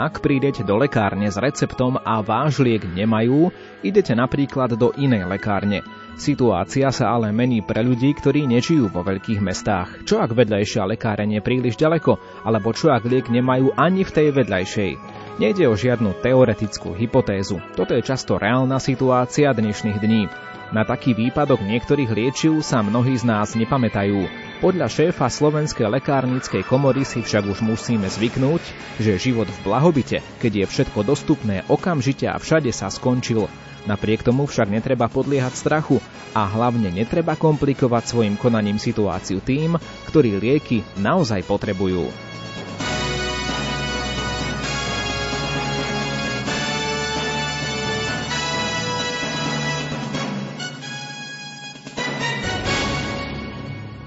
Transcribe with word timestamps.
Ak 0.00 0.24
prídete 0.24 0.64
do 0.64 0.80
lekárne 0.80 1.28
s 1.28 1.36
receptom 1.36 2.00
a 2.00 2.24
váš 2.24 2.56
liek 2.64 2.88
nemajú, 2.88 3.52
idete 3.84 4.16
napríklad 4.16 4.72
do 4.72 4.96
inej 4.96 5.28
lekárne. 5.28 5.84
Situácia 6.16 6.88
sa 6.88 7.12
ale 7.12 7.36
mení 7.36 7.60
pre 7.60 7.84
ľudí, 7.84 8.08
ktorí 8.16 8.48
nežijú 8.48 8.88
vo 8.88 9.04
veľkých 9.04 9.44
mestách. 9.44 10.08
Čo 10.08 10.24
ak 10.24 10.32
vedľajšia 10.32 10.88
lekárenie 10.88 11.44
príliš 11.44 11.76
ďaleko, 11.76 12.16
alebo 12.48 12.72
čo 12.72 12.88
ak 12.88 13.04
liek 13.04 13.28
nemajú 13.28 13.76
ani 13.76 14.00
v 14.00 14.14
tej 14.16 14.28
vedľajšej. 14.40 14.92
Nejde 15.36 15.68
o 15.68 15.76
žiadnu 15.76 16.24
teoretickú 16.24 16.96
hypotézu. 16.96 17.60
Toto 17.76 17.92
je 17.92 18.00
často 18.00 18.40
reálna 18.40 18.80
situácia 18.80 19.52
dnešných 19.52 20.00
dní. 20.00 20.22
Na 20.70 20.86
taký 20.86 21.18
výpadok 21.18 21.66
niektorých 21.66 22.14
liečiv 22.14 22.62
sa 22.62 22.78
mnohí 22.78 23.18
z 23.18 23.26
nás 23.26 23.58
nepamätajú. 23.58 24.30
Podľa 24.62 24.86
šéfa 24.86 25.26
Slovenskej 25.26 25.90
lekárnickej 25.90 26.62
komory 26.62 27.02
si 27.02 27.26
však 27.26 27.42
už 27.42 27.58
musíme 27.66 28.06
zvyknúť, 28.06 28.62
že 29.02 29.18
život 29.18 29.50
v 29.50 29.58
blahobite, 29.66 30.22
keď 30.38 30.62
je 30.62 30.66
všetko 30.70 31.02
dostupné 31.02 31.66
okamžite 31.66 32.30
a 32.30 32.38
všade 32.38 32.70
sa 32.70 32.86
skončil. 32.86 33.50
Napriek 33.90 34.22
tomu 34.22 34.46
však 34.46 34.70
netreba 34.70 35.10
podliehať 35.10 35.58
strachu 35.58 35.98
a 36.38 36.46
hlavne 36.46 36.94
netreba 36.94 37.34
komplikovať 37.34 38.06
svojim 38.06 38.38
konaním 38.38 38.78
situáciu 38.78 39.42
tým, 39.42 39.74
ktorí 40.06 40.38
lieky 40.38 40.86
naozaj 41.02 41.50
potrebujú. 41.50 42.06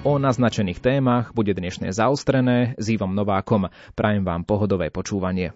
O 0.03 0.19
naznačených 0.19 0.83
témach 0.83 1.31
bude 1.31 1.55
dnešné 1.55 1.95
zaostrené 1.95 2.75
s 2.75 2.91
Ivom 2.91 3.15
Novákom. 3.15 3.71
Prajem 3.95 4.27
vám 4.27 4.43
pohodové 4.43 4.91
počúvanie. 4.91 5.55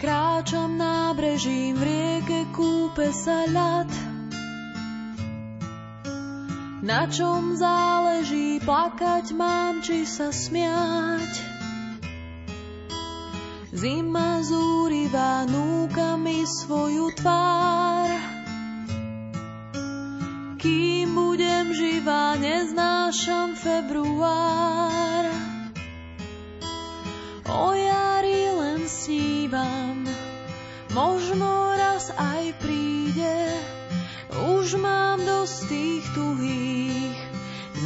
Kráčam 0.00 0.80
nábrežím 0.80 1.76
v 1.76 1.82
rieke, 1.84 2.48
kúpe 2.56 3.12
sa 3.12 3.44
ľad 3.52 4.07
na 6.88 7.04
čom 7.04 7.52
záleží, 7.52 8.64
plakať 8.64 9.36
mám, 9.36 9.84
či 9.84 10.08
sa 10.08 10.32
smiať. 10.32 11.28
Zima 13.76 14.40
zúriva 14.40 15.44
núka 15.44 16.16
mi 16.16 16.48
svoju 16.48 17.12
tvár. 17.12 18.08
Kým 20.56 21.12
budem 21.12 21.76
živá, 21.76 22.40
neznášam 22.40 23.52
február. 23.52 25.28
O 27.44 27.76
jari 27.76 28.48
len 28.56 28.88
snívam, 28.88 30.08
možno 30.96 31.76
raz 31.76 32.08
aj 32.16 32.56
príde. 32.64 33.36
Už 34.56 34.80
mám 34.80 35.20
dosť 35.20 35.58
tých 35.68 36.04
tuhých, 36.16 36.77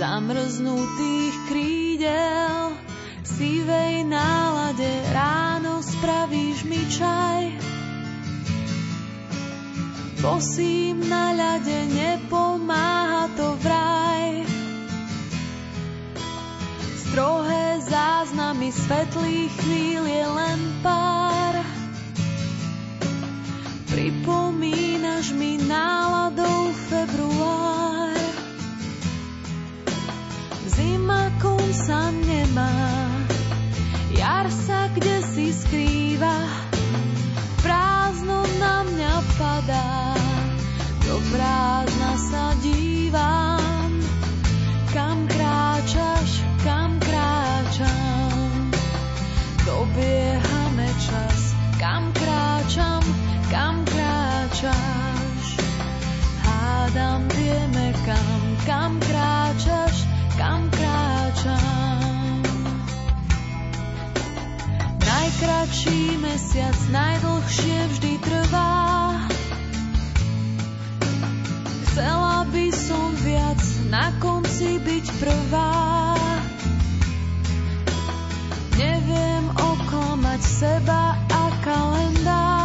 zamrznutých 0.03 1.35
krídel. 1.47 2.75
V 3.23 3.27
sivej 3.39 4.03
nálade 4.03 4.91
ráno 5.15 5.79
spravíš 5.79 6.67
mi 6.67 6.83
čaj. 6.91 7.55
Bosím 10.19 11.07
na 11.07 11.39
ľade, 11.39 11.87
nepomáha 11.95 13.31
to 13.39 13.55
vraj. 13.63 14.43
Strohé 17.07 17.79
záznamy 17.87 18.75
svetlých 18.75 19.55
chvíľ 19.55 20.03
je 20.03 20.25
len 20.27 20.61
pár. 20.83 21.55
Pripomínaš 23.87 25.31
mi 25.31 25.63
náladou 25.63 26.12
mesiac, 66.33 66.79
najdlhšie 66.89 67.79
vždy 67.93 68.13
trvá. 68.25 68.73
Chcela 71.85 72.49
by 72.49 72.67
som 72.73 73.13
viac, 73.21 73.61
na 73.93 74.09
konci 74.17 74.81
byť 74.81 75.07
prvá. 75.21 75.77
Neviem 78.81 79.45
oklamať 79.53 80.41
seba 80.41 81.21
a 81.21 81.43
kalendár. 81.61 82.62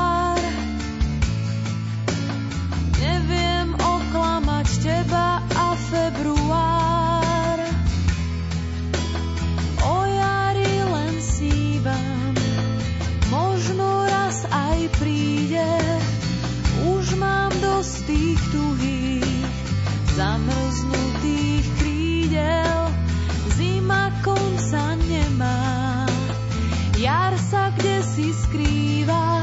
Jar 26.97 27.37
sa 27.37 27.69
kde 27.77 28.01
si 28.01 28.33
skrýva. 28.33 29.36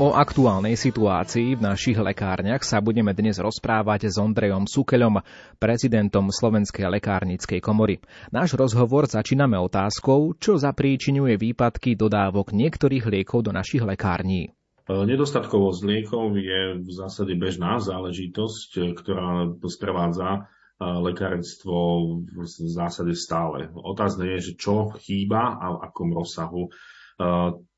O 0.00 0.16
aktuálnej 0.16 0.80
situácii 0.80 1.60
v 1.60 1.76
našich 1.76 2.00
lekárniach 2.00 2.64
sa 2.64 2.80
budeme 2.80 3.12
dnes 3.12 3.36
rozprávať 3.36 4.08
s 4.08 4.16
Ondrejom 4.16 4.64
Sukeľom, 4.64 5.20
prezidentom 5.60 6.32
Slovenskej 6.32 6.88
lekárnickej 6.88 7.60
komory. 7.60 8.00
Náš 8.32 8.56
rozhovor 8.56 9.04
začíname 9.04 9.60
otázkou, 9.60 10.40
čo 10.40 10.56
zapríčinuje 10.56 11.36
výpadky 11.36 12.00
dodávok 12.00 12.56
niektorých 12.56 13.12
liekov 13.12 13.44
do 13.44 13.52
našich 13.52 13.84
lekární. 13.84 14.56
Nedostatkovosť 14.88 15.80
liekov 15.84 16.32
je 16.32 16.80
v 16.80 16.88
zásade 16.88 17.36
bežná 17.36 17.76
záležitosť, 17.76 18.96
ktorá 19.04 19.52
sprevádza 19.68 20.48
lekárstvo 20.80 21.76
v 22.24 22.48
zásade 22.48 23.12
stále. 23.12 23.68
Otázne 23.76 24.32
je, 24.32 24.48
že 24.48 24.52
čo 24.56 24.96
chýba 24.96 25.60
a 25.60 25.76
v 25.76 25.92
akom 25.92 26.08
rozsahu 26.16 26.72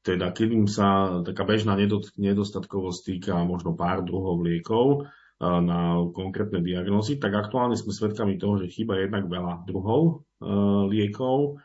teda 0.02 0.26
keď 0.30 0.50
sa 0.70 1.18
taká 1.26 1.42
bežná 1.42 1.74
nedostatkovosť 2.14 3.00
týka 3.02 3.34
možno 3.42 3.74
pár 3.74 4.06
druhov 4.06 4.46
liekov 4.46 5.10
na 5.42 5.98
konkrétne 6.14 6.62
diagnózy, 6.62 7.18
tak 7.18 7.34
aktuálne 7.34 7.74
sme 7.74 7.90
svedkami 7.90 8.38
toho, 8.38 8.62
že 8.62 8.70
chýba 8.70 9.02
jednak 9.02 9.26
veľa 9.26 9.66
druhov 9.66 10.22
liekov, 10.86 11.58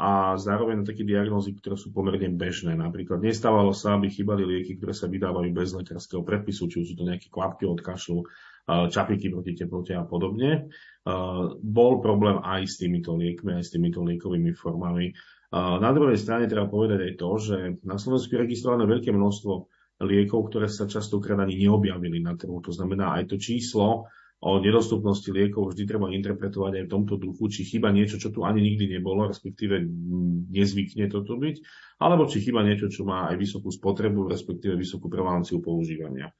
a 0.00 0.32
zároveň 0.40 0.80
také 0.88 1.04
diagnózy, 1.04 1.52
ktoré 1.52 1.76
sú 1.76 1.92
pomerne 1.92 2.32
bežné. 2.32 2.72
Napríklad 2.72 3.20
nestávalo 3.20 3.76
sa, 3.76 4.00
aby 4.00 4.08
chýbali 4.08 4.48
lieky, 4.48 4.80
ktoré 4.80 4.96
sa 4.96 5.12
vydávajú 5.12 5.52
bez 5.52 5.76
lekárskeho 5.76 6.24
predpisu, 6.24 6.72
či 6.72 6.80
už 6.80 6.86
sú 6.88 6.94
to 6.96 7.04
nejaké 7.04 7.28
kvapky 7.28 7.68
od 7.68 7.84
kašlu, 7.84 8.24
čapiky 8.64 9.28
proti 9.28 9.52
teplote 9.52 9.92
a 9.92 10.00
podobne. 10.08 10.72
Bol 11.60 11.92
problém 12.00 12.40
aj 12.40 12.64
s 12.64 12.80
týmito 12.80 13.12
liekmi, 13.12 13.60
aj 13.60 13.64
s 13.68 13.76
týmito 13.76 14.00
liekovými 14.00 14.56
formami. 14.56 15.12
Na 15.54 15.90
druhej 15.90 16.14
strane 16.14 16.46
treba 16.46 16.70
povedať 16.70 17.10
aj 17.10 17.14
to, 17.18 17.30
že 17.42 17.56
na 17.82 17.98
Slovensku 17.98 18.38
je 18.38 18.42
registrované 18.46 18.86
veľké 18.86 19.10
množstvo 19.10 19.52
liekov, 20.06 20.48
ktoré 20.48 20.70
sa 20.70 20.86
častokrát 20.86 21.42
ani 21.42 21.66
neobjavili 21.66 22.22
na 22.22 22.38
trhu. 22.38 22.62
To 22.62 22.70
znamená, 22.70 23.18
aj 23.18 23.34
to 23.34 23.36
číslo 23.36 24.06
o 24.40 24.56
nedostupnosti 24.56 25.28
liekov 25.28 25.68
vždy 25.74 25.84
treba 25.84 26.08
interpretovať 26.08 26.72
aj 26.80 26.84
v 26.88 26.92
tomto 26.96 27.20
duchu, 27.20 27.52
či 27.52 27.68
chyba 27.68 27.92
niečo, 27.92 28.16
čo 28.16 28.32
tu 28.32 28.40
ani 28.48 28.64
nikdy 28.64 28.96
nebolo, 28.96 29.28
respektíve 29.28 29.84
nezvykne 30.48 31.12
to 31.12 31.20
tu 31.28 31.36
byť, 31.36 31.56
alebo 32.00 32.24
či 32.24 32.40
chyba 32.40 32.64
niečo, 32.64 32.88
čo 32.88 33.04
má 33.04 33.28
aj 33.28 33.36
vysokú 33.36 33.68
spotrebu, 33.68 34.32
respektíve 34.32 34.80
vysokú 34.80 35.12
prevalenciu 35.12 35.60
používania. 35.60 36.32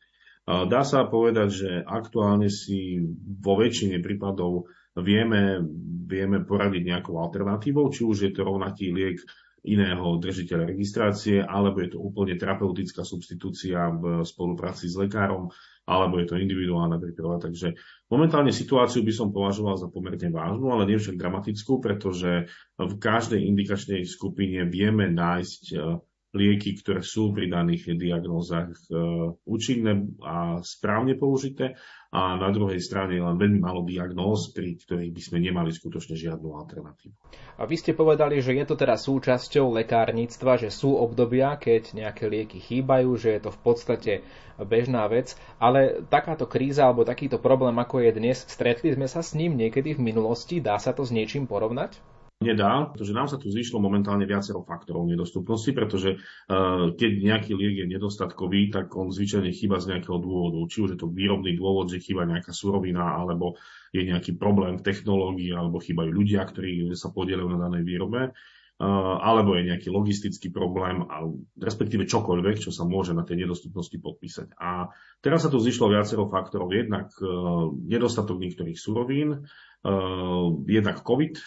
Dá 0.49 0.81
sa 0.81 1.05
povedať, 1.05 1.49
že 1.53 1.71
aktuálne 1.85 2.49
si 2.49 2.97
vo 3.21 3.61
väčšine 3.61 4.01
prípadov 4.01 4.73
vieme, 4.99 5.63
vieme 6.09 6.43
poradiť 6.43 6.83
nejakou 6.83 7.23
alternatívou, 7.23 7.91
či 7.95 8.03
už 8.03 8.17
je 8.27 8.33
to 8.35 8.43
rovnaký 8.43 8.91
liek 8.91 9.23
iného 9.61 10.17
držiteľa 10.17 10.73
registrácie, 10.73 11.45
alebo 11.45 11.85
je 11.85 11.93
to 11.93 11.99
úplne 12.01 12.33
terapeutická 12.41 13.05
substitúcia 13.05 13.93
v 13.93 14.25
spolupráci 14.25 14.89
s 14.89 14.97
lekárom, 14.97 15.53
alebo 15.85 16.17
je 16.17 16.33
to 16.33 16.41
individuálna 16.41 16.97
príprava. 16.97 17.37
Takže 17.37 17.77
momentálne 18.09 18.57
situáciu 18.57 19.05
by 19.05 19.13
som 19.13 19.37
považoval 19.37 19.77
za 19.77 19.93
pomerne 19.93 20.33
vážnu, 20.33 20.65
ale 20.73 20.89
nie 20.89 20.97
však 20.97 21.21
dramatickú, 21.21 21.77
pretože 21.77 22.49
v 22.81 22.93
každej 22.97 23.45
indikačnej 23.53 24.09
skupine 24.09 24.65
vieme 24.65 25.13
nájsť 25.13 25.63
e, 25.77 25.77
lieky, 26.31 26.79
ktoré 26.79 27.03
sú 27.03 27.35
pri 27.35 27.51
daných 27.51 27.99
diagnózach 27.99 28.71
e, 28.71 28.95
účinné 29.43 30.15
a 30.23 30.63
správne 30.63 31.19
použité 31.19 31.75
a 32.15 32.39
na 32.39 32.51
druhej 32.55 32.79
strane 32.79 33.19
len 33.19 33.35
veľmi 33.39 33.59
málo 33.59 33.83
diagnóz, 33.83 34.55
pri 34.55 34.79
ktorých 34.79 35.11
by 35.15 35.23
sme 35.23 35.39
nemali 35.43 35.71
skutočne 35.75 36.15
žiadnu 36.15 36.55
alternatívu. 36.55 37.15
A 37.59 37.67
vy 37.67 37.77
ste 37.79 37.99
povedali, 37.99 38.39
že 38.39 38.55
je 38.55 38.67
to 38.67 38.79
teda 38.79 38.95
súčasťou 38.95 39.75
lekárnictva, 39.83 40.59
že 40.59 40.71
sú 40.71 40.95
obdobia, 40.95 41.59
keď 41.59 41.99
nejaké 41.99 42.31
lieky 42.31 42.59
chýbajú, 42.63 43.11
že 43.19 43.39
je 43.39 43.41
to 43.47 43.51
v 43.51 43.61
podstate 43.63 44.13
bežná 44.59 45.07
vec, 45.11 45.35
ale 45.59 46.03
takáto 46.07 46.47
kríza 46.47 46.87
alebo 46.87 47.07
takýto 47.07 47.43
problém, 47.43 47.75
ako 47.79 48.07
je 48.07 48.11
dnes, 48.15 48.39
stretli 48.47 48.95
sme 48.95 49.11
sa 49.11 49.23
s 49.23 49.35
ním 49.35 49.59
niekedy 49.59 49.99
v 49.99 50.05
minulosti, 50.05 50.63
dá 50.63 50.79
sa 50.79 50.95
to 50.95 51.03
s 51.03 51.11
niečím 51.11 51.51
porovnať? 51.51 52.10
Nedá, 52.41 52.89
pretože 52.89 53.13
nám 53.13 53.29
sa 53.29 53.37
tu 53.37 53.53
zišlo 53.53 53.77
momentálne 53.77 54.25
viacero 54.25 54.65
faktorov 54.65 55.05
nedostupnosti, 55.05 55.77
pretože 55.77 56.17
uh, 56.17 56.89
keď 56.97 57.13
nejaký 57.21 57.53
liek 57.53 57.85
je 57.85 57.87
nedostatkový, 57.93 58.73
tak 58.73 58.97
on 58.97 59.13
zvyčajne 59.13 59.53
chýba 59.53 59.77
z 59.77 59.93
nejakého 59.93 60.17
dôvodu. 60.17 60.57
Či 60.65 60.89
už 60.89 60.91
je 60.97 60.99
to 61.05 61.13
výrobný 61.13 61.53
dôvod, 61.53 61.93
že 61.93 62.01
chýba 62.01 62.25
nejaká 62.25 62.57
surovina, 62.57 63.21
alebo 63.21 63.61
je 63.93 64.09
nejaký 64.09 64.41
problém 64.41 64.81
v 64.81 64.87
technológii, 64.89 65.53
alebo 65.53 65.85
chýbajú 65.85 66.09
ľudia, 66.09 66.41
ktorí 66.49 66.97
sa 66.97 67.13
podielajú 67.13 67.49
na 67.53 67.61
danej 67.61 67.85
výrobe, 67.85 68.33
alebo 68.81 69.61
je 69.61 69.69
nejaký 69.69 69.93
logistický 69.93 70.49
problém, 70.49 71.05
respektíve 71.61 72.09
čokoľvek, 72.09 72.65
čo 72.65 72.73
sa 72.73 72.89
môže 72.89 73.13
na 73.13 73.29
tej 73.29 73.45
nedostupnosti 73.45 73.93
podpísať. 74.01 74.57
A 74.57 74.89
teraz 75.21 75.45
sa 75.45 75.53
tu 75.53 75.61
zišlo 75.61 75.93
viacero 75.93 76.25
faktorov. 76.25 76.73
Jednak 76.73 77.13
uh, 77.21 77.69
nedostatok 77.77 78.41
niektorých 78.41 78.81
surovín, 78.81 79.45
Uh, 79.81 80.61
jednak 80.69 81.01
COVID, 81.01 81.41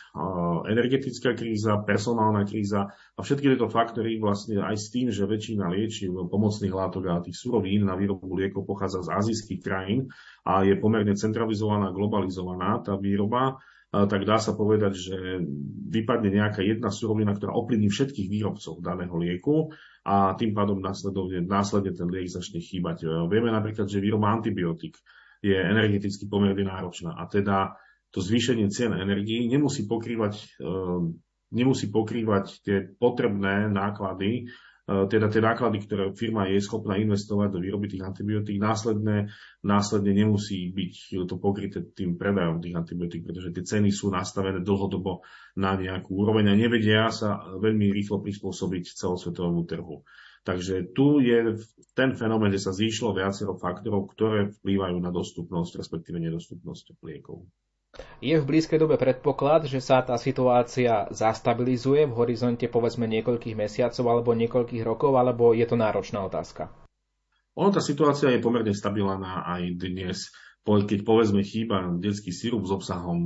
energetická 0.66 1.38
kríza, 1.38 1.86
personálna 1.86 2.50
kríza 2.50 2.90
a 2.90 3.20
všetky 3.22 3.54
tieto 3.54 3.70
faktory 3.70 4.18
vlastne 4.18 4.58
aj 4.58 4.74
s 4.74 4.90
tým, 4.90 5.14
že 5.14 5.30
väčšina 5.30 5.70
liečiv, 5.70 6.18
pomocných 6.34 6.74
látok 6.74 7.14
a 7.14 7.22
tých 7.22 7.38
surovín 7.38 7.86
na 7.86 7.94
výrobu 7.94 8.34
liekov 8.34 8.66
pochádza 8.66 9.06
z 9.06 9.14
azijských 9.14 9.62
krajín 9.62 10.10
a 10.50 10.66
je 10.66 10.74
pomerne 10.82 11.14
centralizovaná, 11.14 11.94
globalizovaná 11.94 12.82
tá 12.82 12.98
výroba, 12.98 13.62
tak 13.94 14.26
dá 14.26 14.42
sa 14.42 14.58
povedať, 14.58 14.98
že 14.98 15.18
vypadne 15.94 16.34
nejaká 16.34 16.66
jedna 16.66 16.90
surovina, 16.90 17.38
ktorá 17.38 17.54
ovplyvní 17.54 17.94
všetkých 17.94 18.26
výrobcov 18.26 18.82
daného 18.82 19.14
lieku 19.22 19.70
a 20.02 20.34
tým 20.34 20.58
pádom 20.58 20.82
následne, 20.82 21.46
následne 21.46 21.94
ten 21.94 22.10
liek 22.10 22.26
začne 22.26 22.58
chýbať. 22.58 23.06
Vieme 23.30 23.54
napríklad, 23.54 23.86
že 23.86 24.02
výroba 24.02 24.34
antibiotík 24.34 24.98
je 25.46 25.54
energeticky 25.54 26.26
pomerne 26.26 26.66
náročná 26.66 27.14
a 27.14 27.30
teda 27.30 27.78
to 28.10 28.22
zvýšenie 28.22 28.74
cien 28.74 28.94
energií 28.98 29.46
nemusí 29.46 29.86
pokrývať, 29.90 30.62
ehm, 30.62 31.18
nemusí 31.54 31.90
pokrývať 31.90 32.46
tie 32.66 32.78
potrebné 32.98 33.70
náklady, 33.70 34.32
e, 34.34 34.44
teda 34.84 35.32
tie 35.32 35.40
náklady, 35.40 35.78
ktoré 35.88 36.04
firma 36.12 36.44
je 36.52 36.60
schopná 36.60 37.00
investovať 37.00 37.56
do 37.56 37.60
výroby 37.64 37.88
tých 37.88 38.04
antibiotík, 38.04 38.60
následne, 38.60 39.32
následne 39.64 40.12
nemusí 40.12 40.76
byť 40.76 41.24
to 41.24 41.36
pokryté 41.40 41.88
tým 41.96 42.20
predajom 42.20 42.60
tých 42.60 42.76
antibiotík, 42.76 43.24
pretože 43.24 43.56
tie 43.56 43.64
ceny 43.64 43.96
sú 43.96 44.12
nastavené 44.12 44.60
dlhodobo 44.60 45.24
na 45.56 45.80
nejakú 45.80 46.12
úroveň 46.20 46.52
a 46.52 46.60
nevedia 46.60 47.08
sa 47.16 47.48
veľmi 47.56 47.96
rýchlo 47.96 48.20
prispôsobiť 48.20 49.00
celosvetovému 49.00 49.64
trhu. 49.64 50.04
Takže 50.44 50.92
tu 50.92 51.24
je 51.24 51.56
ten 51.96 52.12
fenomén, 52.20 52.52
že 52.52 52.68
sa 52.68 52.76
zýšlo 52.76 53.16
viacero 53.16 53.56
faktorov, 53.56 54.12
ktoré 54.12 54.52
vplývajú 54.52 55.00
na 55.00 55.16
dostupnosť, 55.16 55.80
respektíve 55.80 56.20
nedostupnosť 56.20 57.00
liekov. 57.00 57.48
Je 58.24 58.40
v 58.40 58.48
blízkej 58.48 58.80
dobe 58.80 58.98
predpoklad, 58.98 59.70
že 59.70 59.78
sa 59.78 60.02
tá 60.02 60.18
situácia 60.18 61.12
zastabilizuje 61.12 62.10
v 62.10 62.18
horizonte 62.18 62.66
povedzme 62.72 63.06
niekoľkých 63.06 63.54
mesiacov 63.54 64.06
alebo 64.10 64.32
niekoľkých 64.34 64.82
rokov, 64.82 65.14
alebo 65.14 65.52
je 65.54 65.68
to 65.68 65.78
náročná 65.78 66.26
otázka? 66.26 66.74
Ono, 67.54 67.70
tá 67.70 67.84
situácia 67.84 68.34
je 68.34 68.42
pomerne 68.42 68.74
stabilná 68.74 69.46
aj 69.46 69.78
dnes. 69.78 70.34
Keď 70.64 71.04
povedzme 71.04 71.44
chýba 71.44 71.92
detský 72.00 72.32
sirup 72.32 72.64
s 72.66 72.72
obsahom 72.72 73.20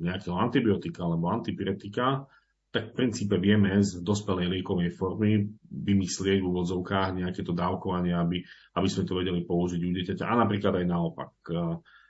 nejakého 0.00 0.38
antibiotika 0.38 1.04
alebo 1.04 1.28
antipiretika, 1.28 2.24
tak 2.70 2.90
v 2.90 2.96
princípe 2.96 3.36
vieme 3.36 3.76
z 3.82 4.00
dospelej 4.00 4.50
liekovej 4.50 4.94
formy 4.94 5.52
vymyslieť 5.68 6.38
v 6.40 6.48
úvodzovkách 6.48 7.20
nejaké 7.20 7.42
to 7.42 7.52
dávkovanie, 7.52 8.14
aby, 8.14 8.40
aby 8.78 8.88
sme 8.88 9.04
to 9.04 9.18
vedeli 9.18 9.42
použiť 9.42 9.80
u 9.82 9.90
dieťaťa. 9.90 10.24
A 10.24 10.32
napríklad 10.46 10.80
aj 10.80 10.86
naopak. 10.86 11.34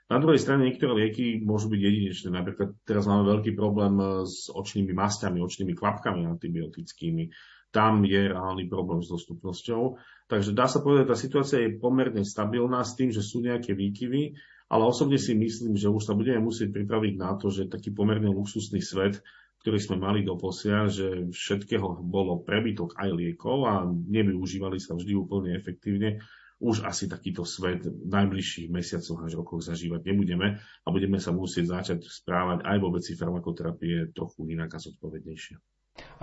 Na 0.05 0.21
druhej 0.21 0.37
strane 0.37 0.69
niektoré 0.69 0.93
lieky 0.93 1.41
môžu 1.41 1.65
byť 1.73 1.81
jedinečné. 1.81 2.29
Napríklad 2.29 2.77
teraz 2.85 3.09
máme 3.09 3.25
veľký 3.25 3.57
problém 3.57 3.97
eh, 3.97 4.07
s 4.25 4.53
očnými 4.53 4.93
masťami, 4.93 5.41
očnými 5.41 5.73
kvapkami 5.73 6.29
antibiotickými. 6.29 7.33
Tam 7.73 8.05
je 8.07 8.31
reálny 8.31 8.71
problém 8.71 9.03
s 9.03 9.11
dostupnosťou. 9.11 9.99
Takže 10.31 10.55
dá 10.55 10.69
sa 10.69 10.79
povedať, 10.79 11.11
tá 11.11 11.17
situácia 11.17 11.59
je 11.59 11.75
pomerne 11.75 12.23
stabilná 12.23 12.85
s 12.87 12.95
tým, 12.95 13.11
že 13.11 13.19
sú 13.19 13.43
nejaké 13.43 13.75
výkyvy, 13.75 14.31
ale 14.71 14.83
osobne 14.87 15.19
si 15.19 15.35
myslím, 15.35 15.75
že 15.75 15.91
už 15.91 16.07
sa 16.07 16.15
budeme 16.15 16.39
musieť 16.39 16.71
pripraviť 16.71 17.13
na 17.19 17.35
to, 17.35 17.51
že 17.51 17.67
taký 17.67 17.91
pomerne 17.91 18.31
luxusný 18.31 18.79
svet, 18.79 19.19
ktorý 19.65 19.81
sme 19.81 19.97
mali 19.97 20.21
do 20.21 20.37
posia, 20.37 20.87
že 20.87 21.29
všetkého 21.33 22.05
bolo 22.05 22.45
prebytok 22.45 22.95
aj 23.01 23.09
liekov 23.11 23.65
a 23.65 23.81
nevyužívali 23.89 24.77
sa 24.77 24.93
vždy 24.93 25.13
úplne 25.17 25.57
efektívne, 25.57 26.21
už 26.59 26.87
asi 26.87 27.11
takýto 27.11 27.43
svet 27.43 27.83
v 27.83 28.07
najbližších 28.07 28.71
mesiacoch 28.71 29.19
až 29.27 29.35
rokoch 29.35 29.59
zažívať 29.59 30.07
nebudeme 30.07 30.59
a 30.59 30.87
budeme 30.87 31.19
sa 31.19 31.35
musieť 31.35 31.65
začať 31.81 31.99
správať 32.07 32.63
aj 32.63 32.77
vo 32.79 32.89
veci 32.95 33.11
farmakoterapie 33.13 34.15
trochu 34.15 34.47
inak 34.55 34.71
a 34.71 34.79
zodpovednejšie. 34.79 35.55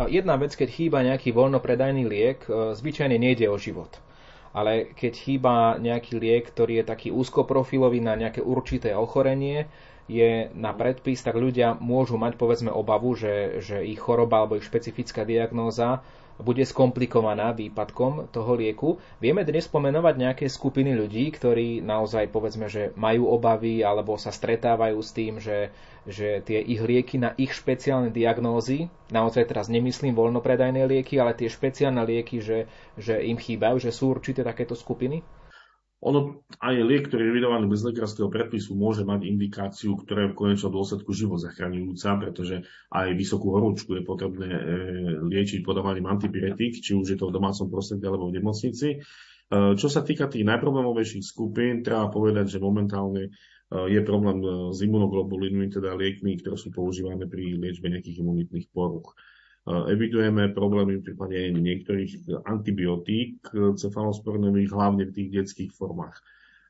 Jedna 0.08 0.36
vec, 0.36 0.52
keď 0.52 0.68
chýba 0.68 1.00
nejaký 1.00 1.32
voľnopredajný 1.32 2.04
liek, 2.04 2.44
e, 2.44 2.76
zvyčajne 2.76 3.16
nejde 3.16 3.48
o 3.48 3.56
život. 3.56 3.88
Ale 4.52 4.92
keď 4.92 5.12
chýba 5.16 5.54
nejaký 5.80 6.20
liek, 6.20 6.44
ktorý 6.52 6.84
je 6.84 6.90
taký 6.92 7.08
úzkoprofilový 7.08 8.04
na 8.04 8.12
nejaké 8.20 8.44
určité 8.44 8.92
ochorenie, 8.92 9.64
je 10.12 10.52
na 10.52 10.76
predpis, 10.76 11.24
tak 11.24 11.40
ľudia 11.40 11.80
môžu 11.80 12.20
mať 12.20 12.36
povedzme 12.36 12.68
obavu, 12.68 13.16
že, 13.16 13.64
že 13.64 13.80
ich 13.80 13.96
choroba 13.96 14.44
alebo 14.44 14.60
ich 14.60 14.68
špecifická 14.68 15.24
diagnóza 15.24 16.04
bude 16.42 16.66
skomplikovaná 16.66 17.54
výpadkom 17.54 18.28
toho 18.34 18.52
lieku. 18.58 18.98
Vieme 19.22 19.46
dnes 19.46 19.70
pomenovať 19.70 20.14
nejaké 20.18 20.46
skupiny 20.50 20.92
ľudí, 20.92 21.30
ktorí 21.30 21.80
naozaj 21.80 22.28
povedzme, 22.34 22.66
že 22.66 22.90
majú 22.98 23.30
obavy 23.30 23.86
alebo 23.86 24.18
sa 24.18 24.34
stretávajú 24.34 24.98
s 24.98 25.10
tým, 25.14 25.38
že, 25.38 25.70
že 26.04 26.42
tie 26.42 26.58
ich 26.58 26.82
lieky 26.82 27.22
na 27.22 27.32
ich 27.38 27.54
špeciálne 27.54 28.10
diagnózy, 28.10 28.90
naozaj 29.14 29.46
teraz 29.46 29.70
nemyslím 29.70 30.18
voľnopredajné 30.18 30.82
lieky, 30.90 31.22
ale 31.22 31.38
tie 31.38 31.46
špeciálne 31.46 32.02
lieky, 32.02 32.42
že, 32.42 32.66
že 32.98 33.22
im 33.22 33.38
chýbajú, 33.38 33.78
že 33.78 33.94
sú 33.94 34.10
určité 34.10 34.42
takéto 34.42 34.74
skupiny? 34.74 35.22
Ono 36.02 36.42
aj 36.58 36.74
liek, 36.82 37.06
ktorý 37.06 37.30
je 37.30 37.36
vydovaný 37.38 37.70
bez 37.70 37.86
lekárskeho 37.86 38.26
predpisu, 38.26 38.74
môže 38.74 39.06
mať 39.06 39.22
indikáciu, 39.22 39.94
ktorá 39.94 40.26
je 40.26 40.30
v 40.34 40.38
konečnom 40.38 40.74
dôsledku 40.74 41.14
život 41.14 41.38
zachraňujúca, 41.38 42.18
pretože 42.18 42.66
aj 42.90 43.14
vysokú 43.14 43.54
horúčku 43.54 43.94
je 43.94 44.02
potrebné 44.02 44.50
e, 44.50 44.60
liečiť 45.30 45.62
podávaním 45.62 46.10
antipyretík, 46.10 46.82
či 46.82 46.98
už 46.98 47.14
je 47.14 47.18
to 47.22 47.30
v 47.30 47.38
domácom 47.38 47.70
prostredí 47.70 48.02
alebo 48.02 48.26
v 48.26 48.42
nemocnici. 48.42 48.88
E, 48.98 49.78
čo 49.78 49.86
sa 49.86 50.02
týka 50.02 50.26
tých 50.26 50.42
najproblémovejších 50.42 51.22
skupín, 51.22 51.86
treba 51.86 52.10
povedať, 52.10 52.50
že 52.50 52.58
momentálne 52.58 53.30
e, 53.30 53.30
je 53.70 54.02
problém 54.02 54.42
s 54.74 54.82
imunoglobulinmi, 54.82 55.70
teda 55.70 55.94
liekmi, 55.94 56.34
ktoré 56.42 56.58
sú 56.58 56.74
používané 56.74 57.30
pri 57.30 57.54
liečbe 57.54 57.86
nejakých 57.86 58.26
imunitných 58.26 58.74
poruch. 58.74 59.14
Evidujeme 59.62 60.50
problémy 60.50 60.98
v 60.98 61.06
prípade 61.06 61.38
niektorých 61.54 62.42
antibiotík 62.50 63.46
cefalospornových, 63.78 64.74
hlavne 64.74 65.06
v 65.06 65.14
tých 65.14 65.28
detských 65.30 65.70
formách. 65.70 66.18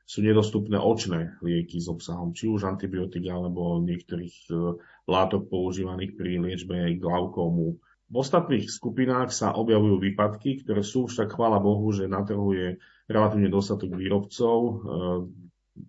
Sú 0.05 0.21
nedostupné 0.21 0.77
očné 0.77 1.41
lieky 1.41 1.81
s 1.81 1.89
obsahom 1.89 2.37
či 2.37 2.53
už 2.53 2.69
antibiotík 2.69 3.33
alebo 3.33 3.81
niektorých 3.81 4.37
e, 4.51 4.77
látok 5.09 5.49
používaných 5.49 6.19
pri 6.19 6.37
liečbe 6.43 6.77
glaukómu. 7.01 7.81
V 8.13 8.15
ostatných 8.21 8.69
skupinách 8.69 9.33
sa 9.33 9.57
objavujú 9.57 9.97
výpadky, 10.03 10.61
ktoré 10.67 10.85
sú 10.85 11.09
však, 11.09 11.33
chvála 11.33 11.65
Bohu, 11.65 11.89
že 11.97 12.11
na 12.11 12.21
trhu 12.29 12.53
je 12.53 12.77
relatívne 13.09 13.49
dostatok 13.49 13.97
výrobcov, 13.97 14.59
e, 14.61 14.73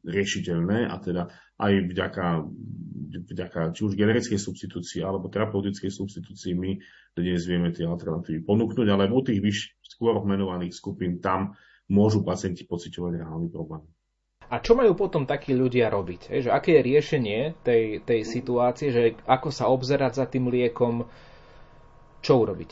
riešiteľné 0.08 0.88
a 0.88 0.96
teda 1.04 1.28
aj 1.60 1.74
vďaka 1.92 2.26
vďaka 3.22 3.78
či 3.78 3.82
už 3.86 3.94
generickej 3.94 4.42
substitúcii 4.42 5.06
alebo 5.06 5.30
terapeutickej 5.30 5.92
substitúcii 5.94 6.54
my 6.58 6.72
dnes 7.14 7.46
vieme 7.46 7.70
tie 7.70 7.86
alternatívy 7.86 8.42
ponúknuť, 8.42 8.88
ale 8.90 9.12
u 9.14 9.22
tých 9.22 9.38
vyš, 9.38 9.58
skôr 9.86 10.18
menovaných 10.26 10.74
skupín 10.74 11.22
tam 11.22 11.54
môžu 11.92 12.26
pacienti 12.26 12.66
pociťovať 12.66 13.22
reálny 13.22 13.48
problém. 13.54 13.86
A 14.50 14.62
čo 14.62 14.78
majú 14.78 14.94
potom 14.94 15.26
takí 15.26 15.56
ľudia 15.56 15.90
robiť? 15.90 16.30
Že 16.30 16.50
aké 16.54 16.78
je 16.78 16.82
riešenie 16.86 17.40
tej, 17.66 17.84
tej 18.06 18.22
situácie, 18.22 18.94
že 18.94 19.18
ako 19.26 19.50
sa 19.50 19.66
obzerať 19.72 20.12
za 20.20 20.26
tým 20.30 20.52
liekom, 20.52 21.10
čo 22.22 22.34
urobiť? 22.44 22.72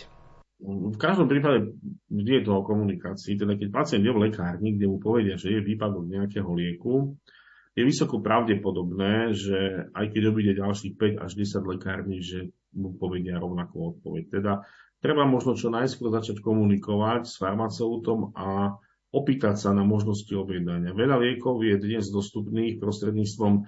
V 0.62 0.98
každom 1.02 1.26
prípade 1.26 1.74
je 2.14 2.42
to 2.46 2.54
o 2.54 2.62
komunikácii. 2.62 3.34
Teda 3.34 3.58
keď 3.58 3.74
pacient 3.74 4.06
je 4.06 4.14
v 4.14 4.30
lekárni, 4.30 4.78
kde 4.78 4.86
mu 4.94 5.02
povedia, 5.02 5.34
že 5.42 5.58
je 5.58 5.66
výpadok 5.66 6.06
nejakého 6.06 6.52
lieku, 6.54 7.18
je 7.72 7.84
vysoko 7.88 8.20
pravdepodobné, 8.20 9.32
že 9.32 9.88
aj 9.96 10.06
keď 10.12 10.22
obíde 10.28 10.60
ďalších 10.60 11.00
5 11.00 11.24
až 11.24 11.32
10 11.40 11.72
lekární, 11.72 12.20
že 12.20 12.52
mu 12.76 12.96
povedia 12.96 13.40
rovnakú 13.40 13.96
odpoveď. 13.96 14.24
Teda 14.28 14.54
treba 15.00 15.24
možno 15.24 15.56
čo 15.56 15.72
najskôr 15.72 16.12
začať 16.12 16.44
komunikovať 16.44 17.32
s 17.32 17.40
farmaceutom 17.40 18.36
a 18.36 18.76
opýtať 19.12 19.56
sa 19.60 19.70
na 19.76 19.84
možnosti 19.84 20.32
objednania. 20.32 20.96
Veľa 20.96 21.20
liekov 21.20 21.64
je 21.64 21.76
dnes 21.80 22.08
dostupných 22.12 22.80
prostredníctvom 22.80 23.68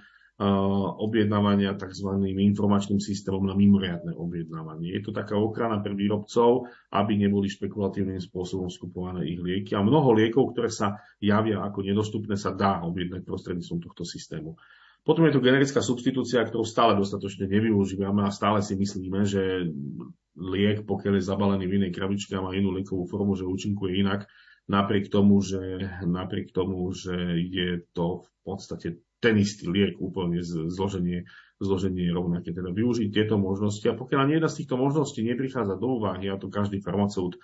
objednávania 1.00 1.77
tzv. 1.79 2.09
informačným 2.25 3.00
systémom 3.00 3.43
na 3.47 3.55
mimoriadne 3.55 4.12
objednávanie. 4.15 4.93
Je 4.97 5.01
to 5.03 5.12
taká 5.15 5.39
ochrana 5.39 5.79
pre 5.79 5.95
výrobcov, 5.95 6.67
aby 6.91 7.15
neboli 7.15 7.47
špekulatívnym 7.47 8.19
spôsobom 8.19 8.67
skupované 8.67 9.27
ich 9.29 9.39
lieky. 9.39 9.77
A 9.77 9.85
mnoho 9.85 10.12
liekov, 10.15 10.53
ktoré 10.53 10.69
sa 10.69 11.00
javia 11.19 11.63
ako 11.63 11.85
nedostupné, 11.85 12.35
sa 12.35 12.51
dá 12.51 12.83
objednať 12.83 13.23
prostredníctvom 13.23 13.79
tohto 13.83 14.03
systému. 14.03 14.59
Potom 15.03 15.27
je 15.27 15.35
tu 15.35 15.43
generická 15.43 15.83
substitúcia, 15.83 16.39
ktorú 16.47 16.63
stále 16.63 16.95
dostatočne 16.95 17.51
nevyužívame 17.51 18.23
a 18.23 18.31
stále 18.31 18.63
si 18.63 18.79
myslíme, 18.79 19.27
že 19.27 19.67
liek, 20.39 20.88
pokiaľ 20.88 21.19
je 21.19 21.27
zabalený 21.27 21.65
v 21.67 21.75
inej 21.83 21.91
krabičke 21.91 22.39
a 22.39 22.43
má 22.43 22.55
inú 22.55 22.71
liekovú 22.71 23.03
formu, 23.12 23.35
že 23.35 23.43
účinkuje 23.43 24.00
inak, 24.00 24.31
napriek 24.71 25.12
tomu, 25.12 25.43
že, 25.43 25.91
napriek 26.07 26.55
tomu, 26.55 26.88
že 26.95 27.13
je 27.51 27.83
to 27.91 28.23
v 28.23 28.29
podstate 28.47 28.88
ten 29.24 29.39
istý 29.39 29.72
liek, 29.72 29.96
úplne 30.03 30.44
zloženie, 30.44 31.24
zloženie 31.63 32.12
rovnaké. 32.12 32.51
Teda 32.51 32.75
využiť 32.75 33.08
tieto 33.15 33.39
možnosti 33.39 33.88
a 33.88 33.96
pokiaľ 33.96 34.20
ani 34.27 34.34
jedna 34.36 34.50
z 34.51 34.58
týchto 34.60 34.75
možností 34.75 35.24
neprichádza 35.24 35.80
do 35.80 36.03
úvahy, 36.03 36.27
a 36.27 36.36
to 36.36 36.51
každý 36.51 36.84
farmaceut 36.84 37.39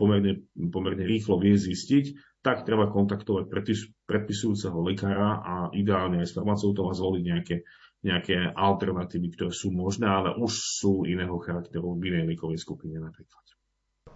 pomerne, 0.00 0.48
pomerne 0.72 1.04
rýchlo 1.04 1.36
vie 1.36 1.56
zistiť, 1.56 2.40
tak 2.40 2.64
treba 2.64 2.88
kontaktovať 2.88 3.44
predpis, 3.48 3.92
predpisujúceho 4.08 4.78
lekára 4.84 5.44
a 5.44 5.54
ideálne 5.76 6.24
aj 6.24 6.32
s 6.32 6.36
farmaceutom 6.36 6.88
a 6.88 6.96
zvoliť 6.96 7.22
nejaké, 7.24 7.56
nejaké 8.04 8.52
alternatívy, 8.52 9.36
ktoré 9.36 9.52
sú 9.52 9.72
možné, 9.72 10.08
ale 10.08 10.36
už 10.36 10.52
sú 10.52 11.04
iného 11.08 11.36
charakteru 11.42 11.96
v 11.96 12.12
inej 12.12 12.24
liekovej 12.32 12.60
skupine 12.60 13.00
napríklad. 13.00 13.44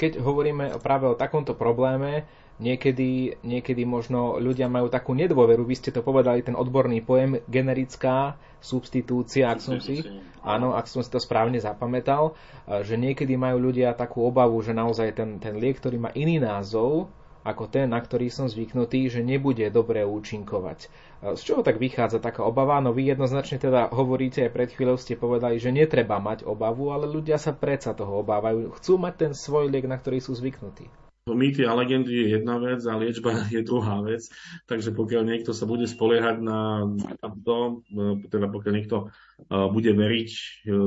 Keď 0.01 0.23
hovoríme 0.23 0.81
práve 0.81 1.11
o 1.11 1.19
takomto 1.19 1.59
probléme, 1.59 2.25
niekedy, 2.61 3.41
niekedy 3.41 3.83
možno 3.89 4.37
ľudia 4.37 4.69
majú 4.69 4.93
takú 4.93 5.17
nedôveru, 5.17 5.65
vy 5.65 5.75
ste 5.81 5.91
to 5.91 6.05
povedali, 6.05 6.45
ten 6.45 6.55
odborný 6.55 7.01
pojem 7.01 7.41
generická 7.49 8.37
substitúcia, 8.61 9.49
ak 9.49 9.65
som 9.65 9.81
si, 9.81 10.05
áno, 10.45 10.77
ak 10.77 10.85
som 10.85 11.01
si 11.01 11.09
to 11.09 11.17
správne 11.17 11.57
zapamätal, 11.57 12.37
že 12.85 13.01
niekedy 13.01 13.41
majú 13.41 13.73
ľudia 13.73 13.97
takú 13.97 14.29
obavu, 14.29 14.61
že 14.61 14.77
naozaj 14.77 15.17
ten, 15.17 15.41
ten 15.41 15.57
liek, 15.57 15.81
ktorý 15.81 15.97
má 15.97 16.11
iný 16.13 16.37
názov, 16.37 17.09
ako 17.41 17.73
ten, 17.73 17.89
na 17.89 17.97
ktorý 17.97 18.29
som 18.29 18.53
zvyknutý, 18.53 19.09
že 19.09 19.25
nebude 19.25 19.65
dobre 19.73 20.05
účinkovať. 20.05 20.93
Z 21.25 21.41
čoho 21.41 21.65
tak 21.65 21.81
vychádza 21.81 22.21
taká 22.21 22.45
obava? 22.45 22.77
No 22.85 22.93
vy 22.93 23.17
jednoznačne 23.17 23.57
teda 23.57 23.89
hovoríte, 23.97 24.45
aj 24.45 24.53
pred 24.53 24.69
chvíľou 24.77 25.01
ste 25.01 25.17
povedali, 25.17 25.57
že 25.57 25.73
netreba 25.73 26.21
mať 26.21 26.45
obavu, 26.45 26.93
ale 26.93 27.09
ľudia 27.09 27.41
sa 27.41 27.57
predsa 27.57 27.97
toho 27.97 28.21
obávajú. 28.21 28.77
Chcú 28.77 29.01
mať 29.01 29.15
ten 29.17 29.33
svoj 29.33 29.73
liek, 29.73 29.89
na 29.89 29.97
ktorý 29.97 30.21
sú 30.21 30.37
zvyknutí 30.37 31.10
mýty 31.29 31.69
a 31.69 31.77
legendy 31.77 32.13
je 32.13 32.27
jedna 32.41 32.57
vec 32.57 32.81
a 32.89 32.97
liečba 32.97 33.45
je 33.55 33.61
druhá 33.61 34.01
vec. 34.01 34.25
Takže 34.65 34.97
pokiaľ 34.97 35.23
niekto 35.29 35.53
sa 35.53 35.69
bude 35.69 35.85
spoliehať 35.85 36.37
na 36.41 36.89
to, 37.45 37.85
teda 38.33 38.47
pokiaľ 38.49 38.73
niekto 38.73 38.97
e, 39.05 39.07
bude 39.69 39.93
veriť 39.93 40.31
e, 40.31 40.41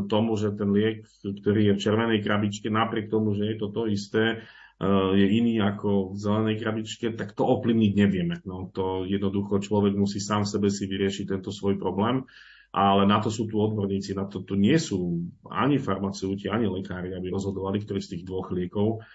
tomu, 0.09 0.33
že 0.39 0.57
ten 0.57 0.73
liek, 0.73 1.05
ktorý 1.21 1.73
je 1.73 1.73
v 1.77 1.83
červenej 1.83 2.19
krabičke, 2.25 2.67
napriek 2.73 3.13
tomu, 3.13 3.37
že 3.37 3.53
je 3.53 3.55
to 3.61 3.67
to 3.69 3.81
isté, 3.85 4.23
e, 4.25 4.87
je 5.13 5.27
iný 5.37 5.61
ako 5.61 6.13
v 6.13 6.17
zelenej 6.17 6.57
krabičke, 6.61 7.13
tak 7.13 7.37
to 7.37 7.45
ovplyvniť 7.45 7.91
nevieme. 7.93 8.41
No, 8.49 8.73
to 8.73 9.05
jednoducho 9.05 9.61
človek 9.61 9.93
musí 9.93 10.17
sám 10.17 10.49
sebe 10.49 10.73
si 10.73 10.89
vyriešiť 10.89 11.37
tento 11.37 11.53
svoj 11.53 11.77
problém 11.77 12.25
ale 12.73 13.05
na 13.05 13.21
to 13.21 13.29
sú 13.29 13.45
tu 13.45 13.61
odborníci, 13.61 14.17
na 14.17 14.25
to 14.25 14.41
tu 14.41 14.57
nie 14.57 14.81
sú 14.81 15.29
ani 15.45 15.77
farmaceuti, 15.77 16.49
ani 16.49 16.65
lekári, 16.65 17.13
aby 17.13 17.29
rozhodovali, 17.29 17.85
ktorý 17.85 18.01
z 18.01 18.17
tých 18.17 18.23
dvoch 18.25 18.49
liekov 18.49 19.05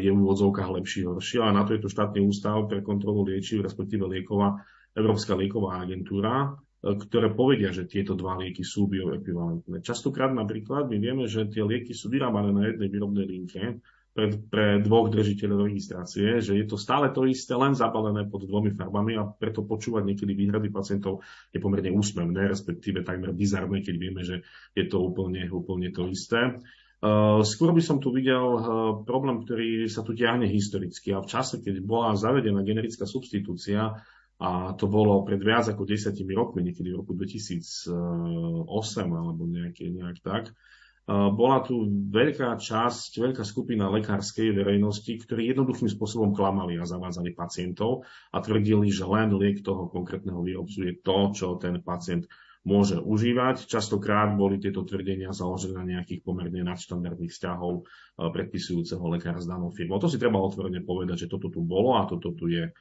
je 0.00 0.10
v 0.10 0.16
úvodzovkách 0.16 0.70
lepší, 0.80 1.04
horší. 1.04 1.44
A 1.44 1.52
na 1.52 1.62
to 1.68 1.76
je 1.76 1.84
tu 1.84 1.88
štátny 1.92 2.24
ústav 2.24 2.64
pre 2.66 2.80
kontrolu 2.80 3.28
liečiv, 3.28 3.60
respektíve 3.60 4.08
lieková, 4.08 4.64
Európska 4.96 5.36
lieková 5.36 5.84
agentúra, 5.84 6.58
e, 6.82 6.96
ktoré 6.96 7.30
povedia, 7.30 7.70
že 7.70 7.86
tieto 7.86 8.16
dva 8.16 8.40
lieky 8.40 8.64
sú 8.64 8.88
bioekvivalentné. 8.88 9.84
Častokrát 9.84 10.32
napríklad 10.32 10.88
my 10.88 10.96
vieme, 10.96 11.24
že 11.28 11.46
tie 11.46 11.62
lieky 11.62 11.92
sú 11.92 12.08
vyrábané 12.08 12.50
na 12.50 12.64
jednej 12.72 12.88
výrobnej 12.88 13.26
linke 13.28 13.78
pre, 14.16 14.34
pre 14.50 14.66
dvoch 14.82 15.12
držiteľov 15.14 15.70
registrácie, 15.70 16.42
že 16.42 16.58
je 16.58 16.66
to 16.66 16.74
stále 16.74 17.06
to 17.14 17.28
isté, 17.28 17.54
len 17.54 17.78
zabalené 17.78 18.26
pod 18.26 18.48
dvomi 18.48 18.74
farbami 18.74 19.14
a 19.14 19.28
preto 19.28 19.62
počúvať 19.62 20.02
niekedy 20.02 20.34
výhrady 20.34 20.74
pacientov 20.74 21.22
je 21.54 21.62
pomerne 21.62 21.94
úsmevné, 21.94 22.50
respektíve 22.50 23.06
takmer 23.06 23.30
bizarné, 23.30 23.84
keď 23.84 23.94
vieme, 23.94 24.26
že 24.26 24.42
je 24.74 24.84
to 24.90 24.98
úplne, 24.98 25.46
úplne 25.52 25.94
to 25.94 26.10
isté. 26.10 26.58
Uh, 26.98 27.46
skôr 27.46 27.70
by 27.70 27.78
som 27.78 28.02
tu 28.02 28.10
videl 28.10 28.42
uh, 28.58 28.62
problém, 29.06 29.38
ktorý 29.46 29.86
sa 29.86 30.02
tu 30.02 30.18
ťahne 30.18 30.50
historicky. 30.50 31.14
A 31.14 31.22
v 31.22 31.30
čase, 31.30 31.62
keď 31.62 31.78
bola 31.78 32.18
zavedená 32.18 32.66
generická 32.66 33.06
substitúcia, 33.06 34.02
a 34.38 34.50
to 34.74 34.90
bolo 34.90 35.22
pred 35.22 35.38
viac 35.38 35.70
ako 35.70 35.86
desiatimi 35.86 36.34
rokmi, 36.34 36.66
niekedy 36.66 36.90
v 36.90 36.98
roku 36.98 37.14
2008 37.14 38.66
alebo 39.14 39.46
nejaké, 39.46 39.94
nejak 39.94 40.18
tak, 40.26 40.50
uh, 40.50 41.30
bola 41.30 41.62
tu 41.62 41.86
veľká 41.86 42.58
časť, 42.58 43.22
veľká 43.22 43.46
skupina 43.46 43.86
lekárskej 43.94 44.50
verejnosti, 44.50 45.22
ktorí 45.22 45.54
jednoduchým 45.54 45.86
spôsobom 45.86 46.34
klamali 46.34 46.82
a 46.82 46.86
zavádzali 46.86 47.30
pacientov 47.38 48.10
a 48.34 48.42
tvrdili, 48.42 48.90
že 48.90 49.06
len 49.06 49.30
liek 49.38 49.62
toho 49.62 49.86
konkrétneho 49.86 50.42
výrobcu 50.42 50.82
je 50.82 50.92
to, 50.98 51.30
čo 51.30 51.62
ten 51.62 51.78
pacient 51.78 52.26
môže 52.68 53.00
užívať. 53.00 53.64
Častokrát 53.64 54.36
boli 54.36 54.60
tieto 54.60 54.84
tvrdenia 54.84 55.32
založené 55.32 55.80
na 55.80 55.86
nejakých 55.96 56.20
pomerne 56.20 56.60
nadštandardných 56.68 57.32
vzťahov 57.32 57.72
e, 57.80 57.82
predpisujúceho 58.28 59.00
lekára 59.08 59.40
s 59.40 59.48
danou 59.48 59.72
firmou. 59.72 59.96
To 59.96 60.12
si 60.12 60.20
treba 60.20 60.36
otvorene 60.36 60.84
povedať, 60.84 61.24
že 61.24 61.30
toto 61.32 61.48
tu 61.48 61.64
bolo 61.64 61.96
a 61.96 62.04
toto 62.04 62.36
tu 62.36 62.52
je. 62.52 62.68
E, 62.68 62.72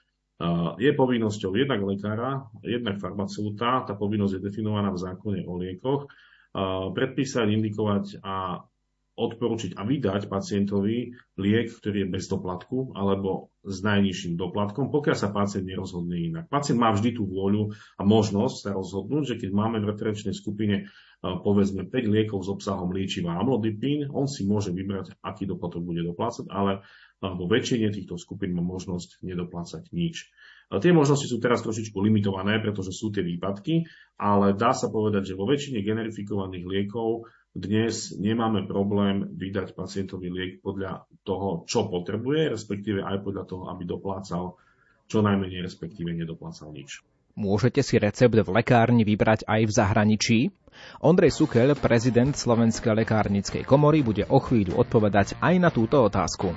je 0.83 0.91
povinnosťou 0.91 1.55
jednak 1.55 1.79
lekára, 1.79 2.43
jednak 2.67 2.99
farmaceuta, 2.99 3.87
tá 3.87 3.93
povinnosť 3.95 4.35
je 4.35 4.45
definovaná 4.51 4.91
v 4.91 4.99
zákone 5.07 5.39
o 5.47 5.55
liekoch, 5.55 6.03
e, 6.03 6.07
predpísať, 6.91 7.47
indikovať 7.47 8.19
a 8.19 8.59
odporučiť 9.17 9.73
a 9.73 9.81
vydať 9.81 10.29
pacientovi 10.29 11.17
liek, 11.41 11.73
ktorý 11.73 12.05
je 12.05 12.13
bez 12.13 12.29
doplatku 12.29 12.93
alebo 12.93 13.49
s 13.65 13.81
najnižším 13.81 14.37
doplatkom, 14.37 14.93
pokiaľ 14.93 15.17
sa 15.17 15.33
pacient 15.33 15.65
nerozhodne 15.65 16.21
inak. 16.21 16.45
Pacient 16.53 16.77
má 16.77 16.93
vždy 16.93 17.17
tú 17.17 17.25
vôľu 17.25 17.73
a 17.97 18.05
možnosť 18.05 18.55
sa 18.61 18.69
rozhodnúť, 18.77 19.33
že 19.33 19.39
keď 19.41 19.49
máme 19.57 19.81
v 19.81 19.89
referenčnej 19.89 20.37
skupine 20.37 20.85
povedzme 21.17 21.89
5 21.89 22.13
liekov 22.13 22.45
s 22.45 22.49
obsahom 22.53 22.93
liečiva 22.93 23.41
amlodipín, 23.41 24.05
on 24.13 24.29
si 24.29 24.45
môže 24.45 24.69
vybrať, 24.69 25.17
aký 25.25 25.49
doplatok 25.49 25.81
bude 25.81 26.05
doplácať, 26.05 26.45
ale 26.53 26.85
vo 27.17 27.49
väčšine 27.49 27.89
týchto 27.89 28.21
skupín 28.21 28.53
má 28.53 28.61
možnosť 28.61 29.25
nedoplácať 29.25 29.89
nič. 29.89 30.29
Tie 30.67 30.91
možnosti 30.93 31.25
sú 31.25 31.41
teraz 31.41 31.65
trošičku 31.65 31.95
limitované, 31.97 32.61
pretože 32.61 32.93
sú 32.93 33.09
tie 33.09 33.25
výpadky, 33.25 33.87
ale 34.19 34.53
dá 34.53 34.75
sa 34.77 34.93
povedať, 34.93 35.33
že 35.33 35.39
vo 35.39 35.49
väčšine 35.49 35.81
generifikovaných 35.81 36.65
liekov 36.67 37.25
dnes 37.57 38.13
nemáme 38.13 38.69
problém 38.69 39.33
vydať 39.33 39.73
pacientovi 39.73 40.29
liek 40.29 40.53
podľa 40.61 41.09
toho, 41.25 41.65
čo 41.65 41.89
potrebuje, 41.89 42.53
respektíve 42.53 43.01
aj 43.01 43.25
podľa 43.25 43.43
toho, 43.49 43.63
aby 43.73 43.83
doplácal 43.83 44.61
čo 45.09 45.25
najmenej, 45.25 45.65
respektíve 45.65 46.13
nedoplácal 46.13 46.69
nič. 46.69 47.01
Môžete 47.37 47.81
si 47.85 47.97
recept 48.01 48.33
v 48.33 48.49
lekárni 48.49 49.05
vybrať 49.05 49.45
aj 49.45 49.61
v 49.65 49.71
zahraničí? 49.73 50.39
Ondrej 51.01 51.33
Sukel, 51.33 51.73
prezident 51.77 52.33
Slovenskej 52.33 52.93
lekárnickej 52.93 53.65
komory, 53.65 54.05
bude 54.05 54.25
o 54.29 54.37
chvíľu 54.37 54.77
odpovedať 54.77 55.37
aj 55.41 55.55
na 55.57 55.69
túto 55.73 56.01
otázku. 56.01 56.53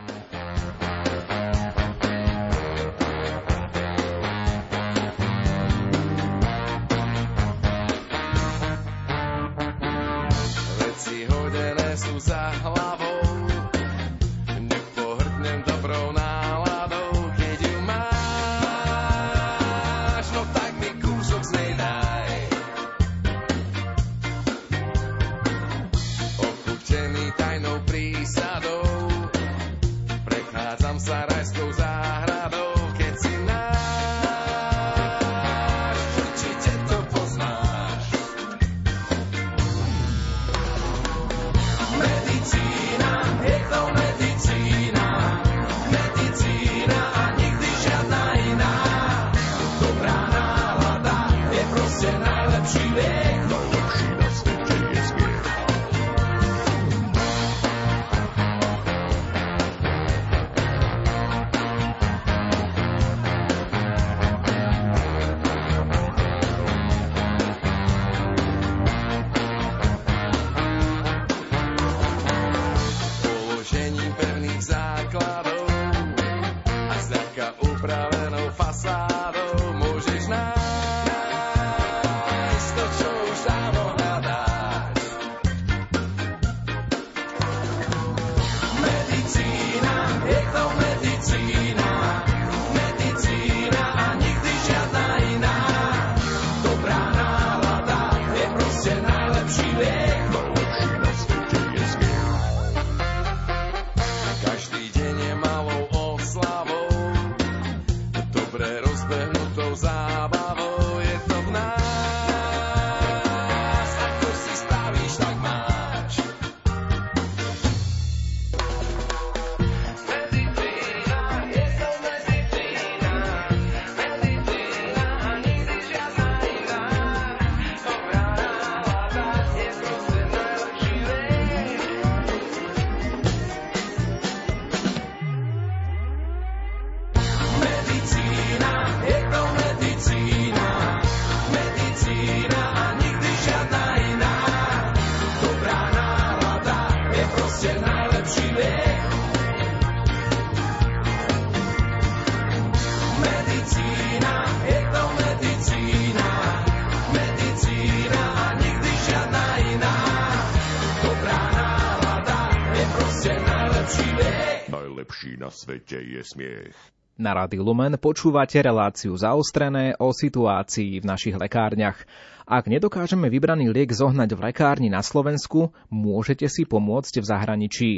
Svete 165.51 165.99
je 166.01 166.23
smiech. 166.25 166.77
Na 167.21 167.37
Rady 167.37 167.61
Lumen 167.61 168.01
počúvate 168.01 168.57
reláciu 168.65 169.13
zaostrené 169.13 169.93
o 170.01 170.09
situácii 170.09 171.05
v 171.05 171.05
našich 171.05 171.37
lekárniach. 171.37 172.01
Ak 172.49 172.65
nedokážeme 172.65 173.29
vybraný 173.29 173.69
liek 173.69 173.93
zohnať 173.93 174.33
v 174.33 174.41
lekárni 174.49 174.89
na 174.89 175.05
Slovensku, 175.05 175.77
môžete 175.93 176.49
si 176.49 176.65
pomôcť 176.65 177.21
v 177.21 177.29
zahraničí, 177.29 177.91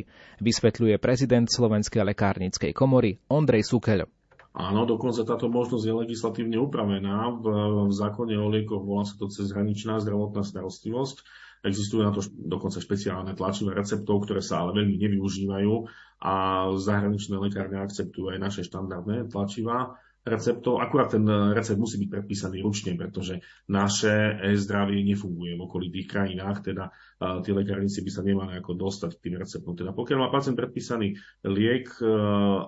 vysvetľuje 0.42 0.98
prezident 0.98 1.46
Slovenskej 1.46 2.02
lekárnickej 2.02 2.74
komory 2.74 3.22
Ondrej 3.30 3.70
Sukeľ. 3.70 4.10
Áno, 4.52 4.84
dokonca 4.84 5.24
táto 5.24 5.46
možnosť 5.48 5.84
je 5.86 5.94
legislatívne 6.02 6.58
upravená 6.60 7.32
v, 7.40 7.44
v 7.88 7.92
zákone 7.94 8.36
o 8.36 8.50
liekoch, 8.52 8.84
volá 8.84 9.06
sa 9.06 9.16
to 9.16 9.30
cezhraničná 9.30 10.02
zdravotná 10.02 10.44
starostlivosť. 10.44 11.24
Existujú 11.62 12.02
na 12.02 12.10
to 12.10 12.26
dokonca 12.34 12.82
špeciálne 12.82 13.38
tlačivé 13.38 13.70
receptov, 13.72 14.26
ktoré 14.26 14.42
sa 14.42 14.66
ale 14.66 14.82
veľmi 14.82 14.98
nevyužívajú 14.98 15.74
a 16.22 16.34
zahraničné 16.74 17.38
lekárne 17.38 17.78
akceptujú 17.78 18.34
aj 18.34 18.38
naše 18.42 18.62
štandardné 18.66 19.30
tlačivá 19.30 19.94
receptov. 20.22 20.78
Akurát 20.78 21.10
ten 21.10 21.26
recept 21.26 21.82
musí 21.82 21.98
byť 21.98 22.10
predpísaný 22.10 22.62
ručne, 22.62 22.94
pretože 22.94 23.42
naše 23.66 24.38
e-zdravie 24.54 25.02
nefunguje 25.02 25.58
v 25.58 25.64
okolitých 25.66 26.06
krajinách, 26.06 26.62
teda 26.62 26.94
tie 27.18 27.50
lekárnici 27.50 28.06
by 28.06 28.10
sa 28.10 28.22
nemali 28.22 28.54
ako 28.58 28.70
dostať 28.78 29.18
k 29.18 29.22
tým 29.22 29.34
receptom. 29.42 29.74
Teda 29.74 29.90
pokiaľ 29.90 30.18
má 30.22 30.28
pacient 30.30 30.54
predpísaný 30.54 31.18
liek 31.42 31.90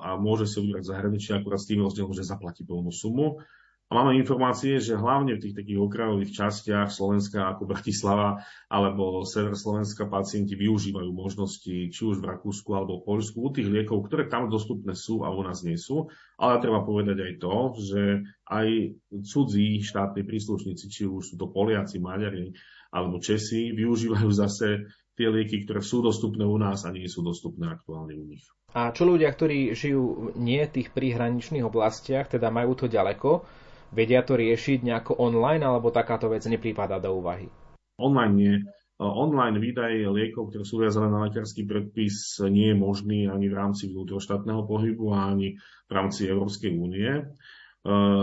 a 0.03 0.19
môže 0.19 0.51
si 0.51 0.59
ho 0.59 0.67
vybrať 0.67 0.83
zahranične, 0.87 1.39
akurát 1.39 1.63
s 1.63 1.71
tým 1.71 1.83
rozdielom, 1.87 2.11
že 2.11 2.27
zaplatí 2.27 2.67
plnú 2.67 2.91
sumu, 2.91 3.39
a 3.85 4.01
máme 4.01 4.17
informácie, 4.17 4.81
že 4.81 4.97
hlavne 4.97 5.37
v 5.37 5.43
tých 5.45 5.55
takých 5.61 5.77
okrajových 5.77 6.33
častiach 6.33 6.89
Slovenska 6.89 7.53
ako 7.53 7.69
Bratislava 7.69 8.41
alebo 8.73 9.29
Sever 9.29 9.53
Slovenska 9.53 10.09
pacienti 10.09 10.57
využívajú 10.57 11.13
možnosti 11.13 11.93
či 11.93 12.01
už 12.01 12.25
v 12.25 12.29
Rakúsku 12.33 12.73
alebo 12.73 12.99
v 12.99 13.07
Poľsku 13.13 13.37
u 13.45 13.51
tých 13.53 13.69
liekov, 13.69 14.09
ktoré 14.09 14.33
tam 14.33 14.49
dostupné 14.49 14.97
sú 14.97 15.21
a 15.23 15.29
u 15.29 15.45
nás 15.45 15.61
nie 15.61 15.77
sú. 15.77 16.09
Ale 16.41 16.65
treba 16.65 16.81
povedať 16.81 17.23
aj 17.23 17.33
to, 17.39 17.57
že 17.85 18.03
aj 18.49 18.69
cudzí 19.21 19.85
štátni 19.85 20.25
príslušníci, 20.25 20.85
či 20.89 21.05
už 21.05 21.23
sú 21.31 21.35
to 21.37 21.53
Poliaci, 21.53 22.01
Maďari 22.01 22.57
alebo 22.89 23.21
Česi, 23.21 23.77
využívajú 23.77 24.31
zase 24.33 24.89
tie 25.15 25.29
lieky, 25.29 25.69
ktoré 25.69 25.85
sú 25.85 26.01
dostupné 26.01 26.43
u 26.43 26.57
nás 26.57 26.89
a 26.89 26.91
nie 26.91 27.07
sú 27.07 27.21
dostupné 27.21 27.69
aktuálne 27.71 28.17
u 28.17 28.25
nich. 28.27 28.49
A 28.75 28.91
čo 28.91 29.07
ľudia, 29.07 29.31
ktorí 29.31 29.71
žijú 29.71 30.35
nie 30.35 30.59
v 30.67 30.83
tých 30.83 30.89
príhraničných 30.91 31.63
oblastiach, 31.63 32.27
teda 32.27 32.51
majú 32.51 32.75
to 32.75 32.91
ďaleko, 32.91 33.47
Vedia 33.95 34.27
to 34.27 34.35
riešiť 34.35 34.83
nejako 34.83 35.23
online, 35.23 35.63
alebo 35.63 35.95
takáto 35.95 36.27
vec 36.27 36.43
neprípada 36.51 36.99
do 36.99 37.15
úvahy? 37.15 37.47
Online 37.95 38.35
nie. 38.35 38.55
online 38.99 39.63
výdaj 39.63 40.11
liekov, 40.11 40.51
ktoré 40.51 40.67
sú 40.67 40.83
viazané 40.83 41.15
na 41.15 41.31
lekársky 41.31 41.63
predpis, 41.63 42.43
nie 42.43 42.75
je 42.75 42.77
možný 42.79 43.31
ani 43.31 43.47
v 43.47 43.55
rámci 43.55 43.91
vnútroštátneho 43.95 44.67
pohybu, 44.67 45.15
ani 45.15 45.59
v 45.87 45.93
rámci 45.95 46.27
Európskej 46.27 46.75
únie. 46.75 47.23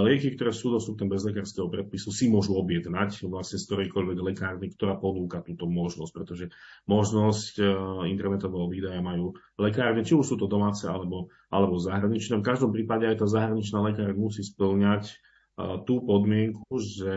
Lieky, 0.02 0.34
ktoré 0.34 0.50
sú 0.50 0.74
dostupné 0.74 1.06
bez 1.06 1.22
lekárskeho 1.22 1.70
predpisu, 1.70 2.10
si 2.10 2.34
môžu 2.34 2.58
objednať 2.58 3.30
vlastne 3.30 3.62
z 3.62 3.70
ktorejkoľvek 3.70 4.18
lekárny, 4.18 4.74
ktorá 4.74 4.98
ponúka 4.98 5.46
túto 5.46 5.70
možnosť, 5.70 6.12
pretože 6.18 6.46
možnosť 6.90 7.62
internetového 8.10 8.66
výdaja 8.74 9.06
majú 9.06 9.38
lekárne, 9.62 10.02
či 10.02 10.18
už 10.18 10.34
sú 10.34 10.36
to 10.42 10.50
domáce 10.50 10.90
alebo, 10.90 11.30
alebo 11.54 11.78
zahraničné. 11.78 12.42
V 12.42 12.48
každom 12.48 12.74
prípade 12.74 13.06
aj 13.06 13.22
tá 13.22 13.28
zahraničná 13.30 13.86
lekárne 13.86 14.18
musí 14.18 14.42
splňať 14.42 15.14
tú 15.60 16.02
podmienku, 16.02 16.64
že 16.80 17.12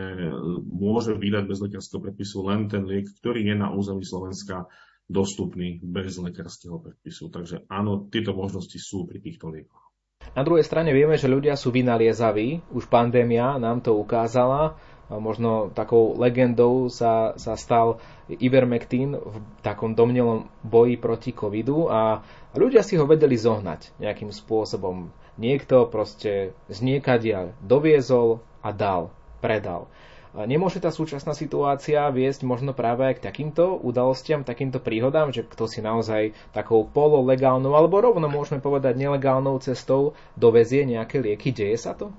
môže 0.67 1.15
vydať 1.15 1.43
bez 1.47 1.59
lekárskeho 1.63 2.03
predpisu 2.03 2.37
len 2.45 2.67
ten 2.67 2.83
liek, 2.83 3.07
ktorý 3.21 3.41
je 3.41 3.55
na 3.55 3.71
území 3.71 4.03
Slovenska 4.03 4.67
dostupný 5.05 5.79
bez 5.81 6.17
lekárskeho 6.17 6.81
predpisu. 6.81 7.29
Takže 7.29 7.65
áno, 7.69 8.09
tieto 8.09 8.33
možnosti 8.33 8.77
sú 8.77 9.05
pri 9.05 9.21
týchto 9.21 9.49
liekoch. 9.53 9.85
Na 10.33 10.41
druhej 10.41 10.65
strane 10.65 10.89
vieme, 10.89 11.21
že 11.21 11.29
ľudia 11.29 11.53
sú 11.53 11.69
vynaliezaví. 11.69 12.73
Už 12.73 12.89
pandémia 12.89 13.61
nám 13.61 13.85
to 13.85 13.93
ukázala. 13.93 14.79
Možno 15.05 15.69
takou 15.69 16.17
legendou 16.17 16.89
sa, 16.89 17.37
sa 17.37 17.53
stal 17.53 18.01
Ivermectin 18.25 19.13
v 19.13 19.35
takom 19.61 19.93
domnelom 19.93 20.49
boji 20.65 20.97
proti 20.97 21.29
covidu 21.29 21.93
a 21.93 22.25
ľudia 22.57 22.81
si 22.81 22.97
ho 22.97 23.05
vedeli 23.05 23.37
zohnať 23.37 24.01
nejakým 24.01 24.33
spôsobom. 24.33 25.13
Niekto 25.35 25.91
proste 25.91 26.55
z 26.71 26.77
niekadia 26.79 27.51
doviezol 27.59 28.39
a 28.63 28.71
dal, 28.71 29.11
predal. 29.43 29.91
Nemôže 30.35 30.83
tá 30.83 30.91
súčasná 30.91 31.31
situácia 31.31 32.11
viesť 32.11 32.43
možno 32.43 32.75
práve 32.75 33.07
aj 33.07 33.19
k 33.19 33.25
takýmto 33.31 33.79
udalostiam, 33.79 34.43
takýmto 34.43 34.83
príhodám, 34.83 35.31
že 35.31 35.47
kto 35.47 35.63
si 35.63 35.79
naozaj 35.79 36.35
takou 36.51 36.83
pololegálnou 36.83 37.71
alebo 37.71 38.03
rovno 38.03 38.27
môžeme 38.27 38.59
povedať 38.59 38.99
nelegálnou 38.99 39.55
cestou 39.63 40.11
dovezie 40.35 40.83
nejaké 40.83 41.23
lieky? 41.23 41.55
Deje 41.55 41.79
sa 41.79 41.95
to? 41.95 42.11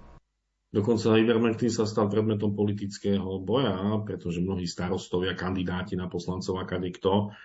Dokonca 0.72 1.20
Ivermectin 1.20 1.68
sa 1.68 1.84
stal 1.84 2.08
predmetom 2.08 2.56
politického 2.56 3.40
boja, 3.44 3.76
pretože 4.08 4.40
mnohí 4.40 4.64
starostovia, 4.64 5.36
kandidáti 5.36 5.92
na 5.96 6.08
poslancov 6.08 6.56
a 6.56 6.64
kadekto 6.64 7.36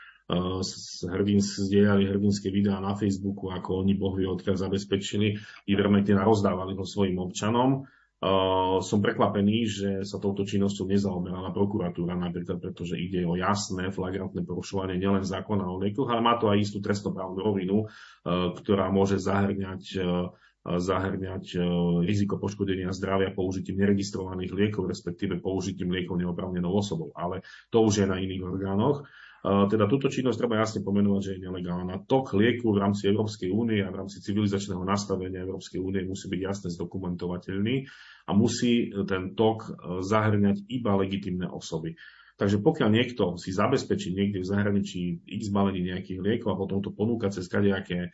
hrdin, 1.11 1.43
zdieľali 1.43 2.07
hrdinské 2.07 2.47
videá 2.47 2.79
na 2.79 2.95
Facebooku, 2.95 3.51
ako 3.51 3.83
oni 3.83 3.99
bohvie 3.99 4.25
odkiaľ 4.31 4.55
zabezpečili 4.55 5.35
Ivermectin 5.67 6.15
a 6.15 6.23
rozdávali 6.23 6.73
ho 6.79 6.85
svojim 6.87 7.19
občanom 7.19 7.83
Uh, 8.21 8.85
som 8.85 9.01
prekvapený, 9.01 9.65
že 9.65 9.89
sa 10.05 10.21
touto 10.21 10.45
činnosťou 10.45 10.85
nezaoberala 10.93 11.49
prokuratúra, 11.57 12.13
napríklad 12.13 12.61
pretože 12.61 12.93
ide 12.93 13.25
o 13.25 13.33
jasné, 13.33 13.89
flagrantné 13.89 14.45
porušovanie 14.45 15.01
nielen 15.01 15.25
zákona 15.25 15.65
o 15.65 15.81
liekoch, 15.81 16.05
ale 16.05 16.21
má 16.21 16.37
to 16.37 16.45
aj 16.45 16.61
istú 16.61 16.85
trestnoprávnu 16.85 17.41
rovinu, 17.41 17.89
uh, 17.89 18.53
ktorá 18.53 18.93
môže 18.93 19.17
zahrňať 19.17 19.83
uh, 19.97 20.29
zahrňať 20.61 21.57
riziko 22.05 22.37
poškodenia 22.37 22.93
zdravia 22.93 23.33
použitím 23.33 23.81
neregistrovaných 23.81 24.53
liekov, 24.53 24.85
respektíve 24.85 25.41
použitím 25.41 25.89
liekov 25.89 26.21
neoprávnenou 26.21 26.69
osobou. 26.69 27.09
Ale 27.17 27.41
to 27.73 27.81
už 27.81 28.05
je 28.05 28.07
na 28.07 28.21
iných 28.21 28.45
orgánoch. 28.45 29.09
Teda 29.41 29.89
túto 29.89 30.05
činnosť 30.05 30.37
treba 30.37 30.61
jasne 30.61 30.85
pomenovať, 30.85 31.21
že 31.25 31.31
je 31.33 31.43
nelegálna. 31.49 32.05
Tok 32.05 32.37
lieku 32.37 32.77
v 32.77 32.81
rámci 32.85 33.09
Európskej 33.09 33.49
únie 33.49 33.81
a 33.81 33.89
v 33.89 34.05
rámci 34.05 34.21
civilizačného 34.21 34.85
nastavenia 34.85 35.41
Európskej 35.41 35.81
únie 35.81 36.05
musí 36.05 36.29
byť 36.29 36.41
jasne 36.45 36.69
zdokumentovateľný 36.69 37.89
a 38.29 38.31
musí 38.37 38.93
ten 39.09 39.33
tok 39.33 39.65
e, 39.65 39.71
zahrňať 40.05 40.69
iba 40.69 40.93
legitimné 40.93 41.49
osoby. 41.49 41.97
Takže 42.37 42.61
pokiaľ 42.61 42.89
niekto 42.93 43.37
si 43.41 43.49
zabezpečí 43.49 44.13
niekde 44.13 44.45
v 44.45 44.49
zahraničí 44.49 45.01
x 45.25 45.49
balení 45.49 45.89
nejakých 45.89 46.21
liekov 46.21 46.53
a 46.53 46.59
potom 46.61 46.85
to 46.85 46.93
ponúka 46.93 47.33
cez 47.33 47.49
kadejaké 47.49 47.97
e, 47.97 48.09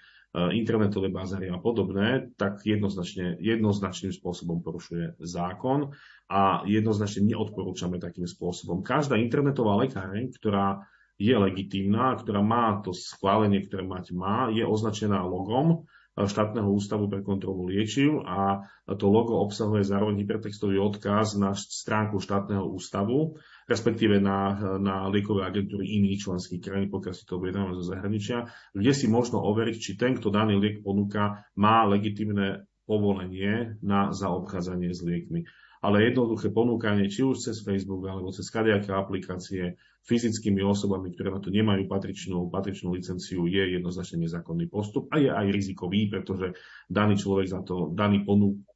internetové 0.55 1.11
bazary 1.11 1.51
a 1.51 1.59
podobné, 1.59 2.31
tak 2.39 2.63
jednoznačne, 2.63 3.35
jednoznačným 3.43 4.15
spôsobom 4.15 4.63
porušuje 4.63 5.19
zákon 5.19 5.91
a 6.31 6.63
jednoznačne 6.63 7.35
neodporúčame 7.35 7.99
takým 7.99 8.31
spôsobom. 8.31 8.79
Každá 8.79 9.19
internetová 9.19 9.75
lekáreň, 9.83 10.31
ktorá 10.39 10.87
je 11.17 11.33
legitímna, 11.33 12.13
ktorá 12.17 12.45
má 12.45 12.77
to 12.85 12.93
schválenie, 12.93 13.65
ktoré 13.65 13.81
mať 13.81 14.13
má, 14.13 14.53
je 14.53 14.61
označená 14.61 15.25
logom 15.25 15.83
eh, 15.83 16.29
štátneho 16.29 16.69
ústavu 16.69 17.09
pre 17.09 17.25
kontrolu 17.25 17.67
liečiv 17.73 18.21
a 18.21 18.65
to 18.87 19.11
logo 19.11 19.35
obsahuje 19.43 19.83
zároveň 19.83 20.23
hypertextový 20.23 20.79
odkaz 20.79 21.35
na 21.35 21.51
stránku 21.51 22.23
štátneho 22.23 22.63
ústavu, 22.63 23.35
respektíve 23.67 24.23
na, 24.23 24.55
na 24.79 25.11
liekové 25.11 25.43
agentúry 25.43 25.91
iných 25.99 26.23
členských 26.23 26.63
krajín, 26.63 26.87
pokiaľ 26.87 27.13
si 27.13 27.27
to 27.27 27.35
objednáme 27.35 27.75
zo 27.75 27.83
zahraničia, 27.83 28.47
kde 28.71 28.91
si 28.95 29.11
možno 29.11 29.43
overiť, 29.43 29.75
či 29.75 29.91
ten, 29.99 30.15
kto 30.15 30.31
daný 30.31 30.55
liek 30.55 30.79
ponúka, 30.79 31.43
má 31.59 31.83
legitimné 31.83 32.63
povolenie 32.87 33.75
na 33.83 34.15
zaobchádzanie 34.15 34.95
s 34.95 35.03
liekmi. 35.03 35.43
Ale 35.83 36.07
jednoduché 36.07 36.49
ponúkanie, 36.49 37.11
či 37.11 37.27
už 37.27 37.43
cez 37.43 37.59
Facebook 37.61 38.07
alebo 38.07 38.31
cez 38.31 38.47
kadejaké 38.47 38.95
aplikácie, 38.95 39.75
fyzickými 40.07 40.63
osobami, 40.63 41.11
ktoré 41.11 41.35
na 41.35 41.43
to 41.43 41.51
nemajú 41.51 41.83
patričnú, 41.85 42.47
patričnú 42.47 42.95
licenciu, 42.95 43.43
je 43.43 43.75
jednoznačne 43.75 44.23
nezákonný 44.23 44.71
postup 44.71 45.11
a 45.11 45.19
je 45.19 45.27
aj 45.27 45.51
rizikový, 45.51 46.07
pretože 46.07 46.55
daný 46.87 47.19
človek 47.19 47.51
za 47.51 47.59
to, 47.67 47.91
daný 47.91 48.23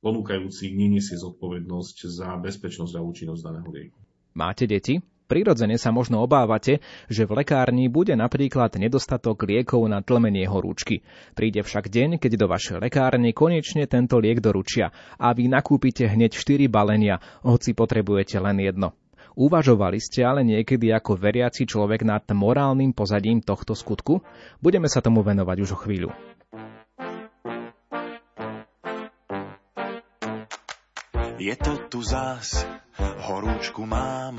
ponúkajúci 0.03 0.75
neniesie 0.75 1.15
zodpovednosť 1.15 1.97
za 2.11 2.35
bezpečnosť 2.35 2.93
a 2.99 3.01
účinnosť 3.01 3.41
daného 3.47 3.69
lieku. 3.71 3.99
Máte 4.35 4.67
deti? 4.67 4.99
Prirodzene 5.31 5.79
sa 5.79 5.95
možno 5.95 6.19
obávate, 6.19 6.83
že 7.07 7.23
v 7.23 7.39
lekárni 7.39 7.87
bude 7.87 8.11
napríklad 8.19 8.75
nedostatok 8.75 9.47
liekov 9.47 9.87
na 9.87 10.03
tlmenie 10.03 10.43
horúčky. 10.43 11.07
Príde 11.31 11.63
však 11.63 11.87
deň, 11.87 12.19
keď 12.19 12.35
do 12.35 12.51
vašej 12.51 12.83
lekárne 12.83 13.31
konečne 13.31 13.87
tento 13.87 14.19
liek 14.19 14.43
doručia 14.43 14.91
a 15.15 15.31
vy 15.31 15.47
nakúpite 15.47 16.03
hneď 16.03 16.35
4 16.35 16.67
balenia, 16.67 17.23
hoci 17.47 17.71
potrebujete 17.71 18.43
len 18.43 18.59
jedno. 18.59 18.91
Uvažovali 19.35 19.97
ste 20.03 20.27
ale 20.27 20.43
niekedy 20.43 20.91
ako 20.91 21.15
veriaci 21.15 21.63
človek 21.63 22.03
nad 22.03 22.27
morálnym 22.27 22.91
pozadím 22.91 23.39
tohto 23.39 23.71
skutku? 23.71 24.19
Budeme 24.59 24.91
sa 24.91 24.99
tomu 24.99 25.23
venovať 25.23 25.57
už 25.63 25.69
o 25.75 25.79
chvíľu. 25.79 26.11
Je 31.41 31.55
to 31.57 31.73
tu 31.89 32.05
zás, 32.05 32.69
horúčku 33.01 33.81
mám, 33.81 34.37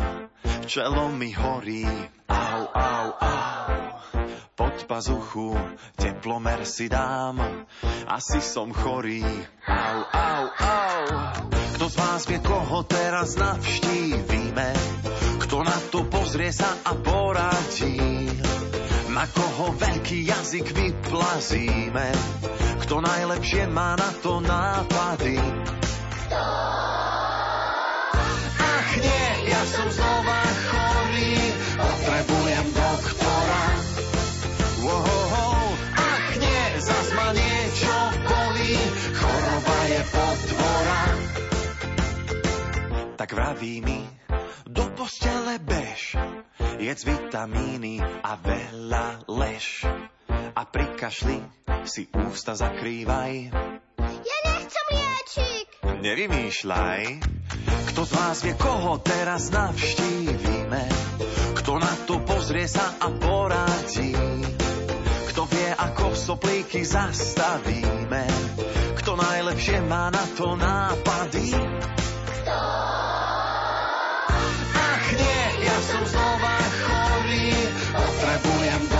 čelo 0.70 1.10
mi 1.10 1.34
horí, 1.34 1.82
au, 2.30 2.62
au, 2.70 3.08
au. 3.18 3.74
Poď 4.54 4.86
pazuchu, 4.86 5.50
teplomer 5.98 6.62
si 6.62 6.86
dám, 6.86 7.42
asi 8.06 8.38
som 8.38 8.70
chorý, 8.70 9.26
au, 9.66 9.98
au, 10.14 10.44
au. 10.62 11.61
Kto 11.82 11.90
z 11.90 11.98
vás 11.98 12.22
vie, 12.30 12.38
koho 12.38 12.86
teraz 12.86 13.34
navštívime? 13.34 14.70
Kto 15.42 15.66
na 15.66 15.74
to 15.90 16.06
pozrie 16.06 16.54
sa 16.54 16.78
a 16.86 16.94
poradí? 16.94 17.98
Na 19.10 19.26
koho 19.26 19.74
veľký 19.74 20.30
jazyk 20.30 20.70
vyplazíme? 20.78 22.06
Kto 22.86 23.02
najlepšie 23.02 23.66
má 23.66 23.98
na 23.98 24.14
to 24.22 24.38
nápady? 24.38 25.42
Ach 28.62 28.90
nie, 29.02 29.26
ja 29.50 29.62
som 29.66 29.90
znova 29.90 30.41
tak 43.22 43.38
vraví 43.38 43.78
mi, 43.78 44.02
do 44.66 44.82
postele 44.98 45.54
bež, 45.62 46.18
jedz 46.82 47.06
vitamíny 47.06 48.02
a 48.02 48.34
veľa 48.34 49.30
lež. 49.30 49.86
A 50.58 50.66
pri 50.66 50.98
kašli 50.98 51.38
si 51.86 52.10
ústa 52.10 52.58
zakrývaj. 52.58 53.54
Ja 54.02 54.38
nechcem 54.42 54.86
liečik! 54.90 55.66
Nevymýšľaj, 56.02 57.02
kto 57.94 58.00
z 58.02 58.10
vás 58.10 58.42
vie, 58.42 58.58
koho 58.58 58.98
teraz 58.98 59.54
navštívime. 59.54 60.82
Kto 61.62 61.78
na 61.78 61.94
to 62.10 62.26
pozrie 62.26 62.66
sa 62.66 62.98
a 62.98 63.06
poradí. 63.06 64.18
Kto 65.30 65.46
vie, 65.46 65.70
ako 65.70 66.10
soplíky 66.18 66.82
zastavíme. 66.82 68.26
Kto 68.98 69.14
najlepšie 69.14 69.78
má 69.86 70.10
na 70.10 70.24
to 70.34 70.58
nápady. 70.58 72.01
Kto? 72.52 72.82
som 75.82 76.04
znova 76.08 76.56
chorý, 76.86 77.52
potrebujem 77.90 78.91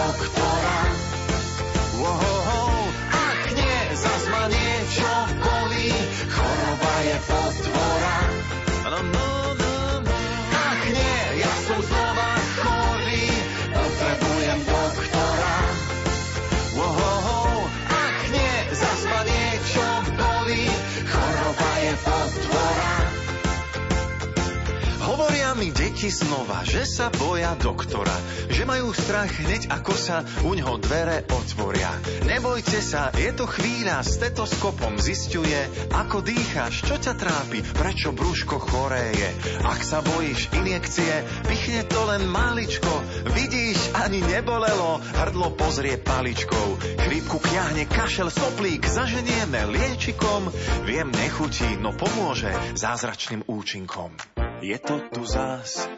Hovoria 25.03 25.51
mi 25.59 25.75
deti 25.75 26.07
znova, 26.15 26.63
že 26.63 26.87
sa 26.87 27.11
boja 27.11 27.59
doktora, 27.59 28.15
že 28.47 28.63
majú 28.63 28.95
strach 28.95 29.35
hneď 29.35 29.67
ako 29.67 29.95
sa 29.99 30.23
u 30.47 30.55
ňoho 30.55 30.79
dvere 30.79 31.27
otvoria. 31.27 31.91
Nebojte 32.23 32.79
sa, 32.79 33.11
je 33.11 33.35
to 33.35 33.51
chvíľa, 33.51 34.07
stetoskopom 34.07 35.03
zistuje, 35.03 35.59
ako 35.91 36.23
dýcháš, 36.23 36.87
čo 36.87 36.95
ťa 37.03 37.19
trápi, 37.19 37.67
prečo 37.75 38.15
brúško 38.15 38.63
choré 38.63 39.11
je. 39.11 39.31
Ak 39.67 39.83
sa 39.83 40.07
bojíš 40.07 40.55
injekcie, 40.55 41.27
pichne 41.51 41.83
to 41.91 42.01
len 42.07 42.23
maličko, 42.31 42.95
vidíš, 43.35 43.99
ani 43.99 44.23
nebolelo, 44.23 45.03
hrdlo 45.19 45.59
pozrie 45.59 45.99
paličkou. 45.99 46.79
Chrípku 47.03 47.43
kňahne 47.43 47.91
kašel, 47.91 48.31
soplík, 48.31 48.87
zaženieme 48.87 49.67
liečikom, 49.67 50.47
viem, 50.87 51.11
nechutí, 51.11 51.75
no 51.83 51.91
pomôže 51.91 52.55
zázračným 52.79 53.51
účinkom. 53.51 54.42
Je 54.63 54.79
to 54.79 54.95
tu 55.11 55.27
zás, 55.27 55.91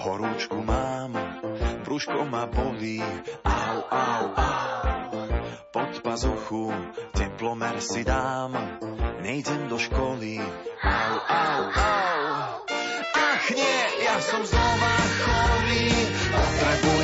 horúčku 0.00 0.64
mám, 0.64 1.12
brúško 1.84 2.24
ma 2.24 2.48
bolí, 2.48 2.96
au, 3.44 3.78
au, 3.92 4.24
au. 4.32 5.20
Pod 5.68 5.92
pazuchu 6.00 6.72
teplomer 7.12 7.76
si 7.84 8.08
dám, 8.08 8.56
nejdem 9.20 9.68
do 9.68 9.76
školy, 9.76 10.40
au, 10.80 11.14
au, 11.28 11.62
au. 11.68 12.20
Ach 13.12 13.46
nie, 13.52 13.80
ja 14.00 14.16
som 14.24 14.40
znova 14.48 14.94
chorý, 15.20 15.92
potrebujem 16.32 16.95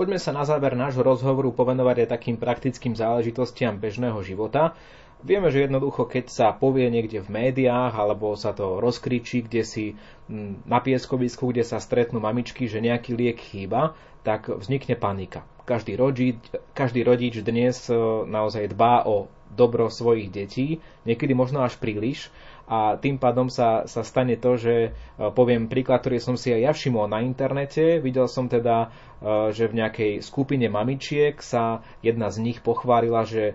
Poďme 0.00 0.16
sa 0.16 0.32
na 0.32 0.48
záver 0.48 0.72
nášho 0.80 1.04
rozhovoru 1.04 1.52
povenovať 1.52 2.08
aj 2.08 2.08
takým 2.08 2.40
praktickým 2.40 2.96
záležitostiam 2.96 3.76
bežného 3.76 4.16
života. 4.24 4.72
Vieme, 5.20 5.52
že 5.52 5.68
jednoducho, 5.68 6.08
keď 6.08 6.24
sa 6.32 6.46
povie 6.56 6.88
niekde 6.88 7.20
v 7.20 7.28
médiách, 7.28 7.92
alebo 7.92 8.32
sa 8.32 8.56
to 8.56 8.80
rozkričí, 8.80 9.44
kde 9.44 9.60
si 9.60 10.00
na 10.64 10.80
pieskovisku, 10.80 11.52
kde 11.52 11.68
sa 11.68 11.76
stretnú 11.76 12.16
mamičky, 12.16 12.64
že 12.64 12.80
nejaký 12.80 13.12
liek 13.12 13.44
chýba, 13.44 13.92
tak 14.24 14.48
vznikne 14.48 14.96
panika. 14.96 15.44
Každý 15.68 16.00
rodič, 16.00 16.40
každý 16.72 17.04
rodič 17.04 17.36
dnes 17.44 17.84
e, 17.92 17.92
naozaj 18.24 18.72
dbá 18.72 19.04
o 19.04 19.28
dobro 19.52 19.92
svojich 19.92 20.32
detí, 20.32 20.80
niekedy 21.04 21.36
možno 21.36 21.60
až 21.60 21.76
príliš, 21.76 22.32
a 22.70 22.94
tým 22.94 23.18
pádom 23.18 23.50
sa, 23.50 23.82
sa 23.90 24.06
stane 24.06 24.38
to, 24.38 24.54
že 24.54 24.74
e, 24.78 24.90
poviem 25.34 25.66
príklad, 25.66 26.06
ktorý 26.06 26.22
som 26.22 26.38
si 26.38 26.54
aj 26.54 26.60
ja 26.62 26.70
všimol 26.70 27.10
na 27.10 27.18
internete. 27.18 27.98
Videl 27.98 28.30
som 28.30 28.46
teda, 28.46 28.94
e, 29.18 29.50
že 29.50 29.66
v 29.66 29.82
nejakej 29.82 30.12
skupine 30.22 30.70
mamičiek 30.70 31.34
sa 31.42 31.82
jedna 31.98 32.30
z 32.30 32.38
nich 32.38 32.62
pochválila, 32.62 33.26
že 33.26 33.44
e, 33.50 33.54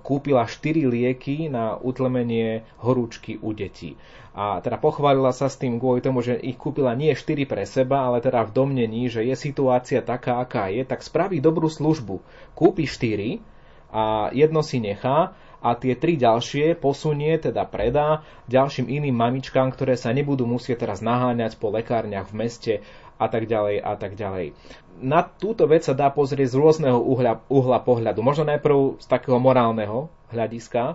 kúpila 0.00 0.48
4 0.48 0.80
lieky 0.80 1.52
na 1.52 1.76
utlemenie 1.76 2.64
horúčky 2.80 3.36
u 3.36 3.52
detí. 3.52 4.00
A 4.32 4.64
teda 4.64 4.80
pochválila 4.80 5.36
sa 5.36 5.52
s 5.52 5.60
tým 5.60 5.76
kvôli 5.76 6.00
tomu, 6.00 6.24
že 6.24 6.40
ich 6.40 6.56
kúpila 6.56 6.96
nie 6.96 7.12
4 7.12 7.44
pre 7.44 7.68
seba, 7.68 8.08
ale 8.08 8.24
teda 8.24 8.48
v 8.48 8.64
domnení, 8.64 9.12
že 9.12 9.28
je 9.28 9.36
situácia 9.36 10.00
taká, 10.00 10.40
aká 10.40 10.72
je, 10.72 10.88
tak 10.88 11.04
spraví 11.04 11.36
dobrú 11.36 11.68
službu. 11.68 12.24
Kúpi 12.56 12.88
4 12.88 13.44
a 13.92 14.32
jedno 14.32 14.64
si 14.64 14.80
nechá 14.82 15.36
a 15.64 15.72
tie 15.72 15.96
tri 15.96 16.20
ďalšie 16.20 16.76
posunie, 16.76 17.40
teda 17.40 17.64
predá 17.64 18.20
ďalším 18.52 18.92
iným 18.92 19.16
mamičkám, 19.16 19.72
ktoré 19.72 19.96
sa 19.96 20.12
nebudú 20.12 20.44
musieť 20.44 20.84
teraz 20.84 21.00
naháňať 21.00 21.56
po 21.56 21.72
lekárniach 21.72 22.28
v 22.28 22.36
meste 22.44 22.74
a 23.16 23.26
tak 23.32 23.48
ďalej 23.48 23.80
a 23.80 23.92
tak 23.96 24.12
ďalej. 24.12 24.52
Na 25.00 25.24
túto 25.24 25.64
vec 25.64 25.82
sa 25.88 25.96
dá 25.96 26.12
pozrieť 26.12 26.54
z 26.54 26.60
rôzneho 26.60 27.00
uhla, 27.00 27.40
uhla 27.48 27.80
pohľadu. 27.82 28.20
Možno 28.20 28.46
najprv 28.46 29.00
z 29.00 29.06
takého 29.08 29.40
morálneho 29.42 30.12
hľadiska. 30.30 30.94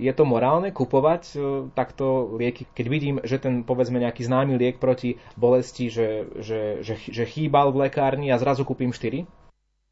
je 0.00 0.12
to 0.16 0.24
morálne 0.24 0.72
kupovať 0.72 1.22
e, 1.32 1.36
takto 1.76 2.36
lieky, 2.40 2.64
keď 2.72 2.86
vidím, 2.88 3.16
že 3.20 3.36
ten 3.36 3.68
povedzme 3.68 4.00
nejaký 4.00 4.24
známy 4.24 4.56
liek 4.56 4.76
proti 4.80 5.20
bolesti, 5.36 5.92
že, 5.92 6.24
že, 6.40 6.80
že, 6.80 6.94
že 7.04 7.24
chýbal 7.28 7.68
v 7.68 7.88
lekárni 7.88 8.32
a 8.32 8.40
zrazu 8.40 8.64
kúpim 8.64 8.96
4? 8.96 9.41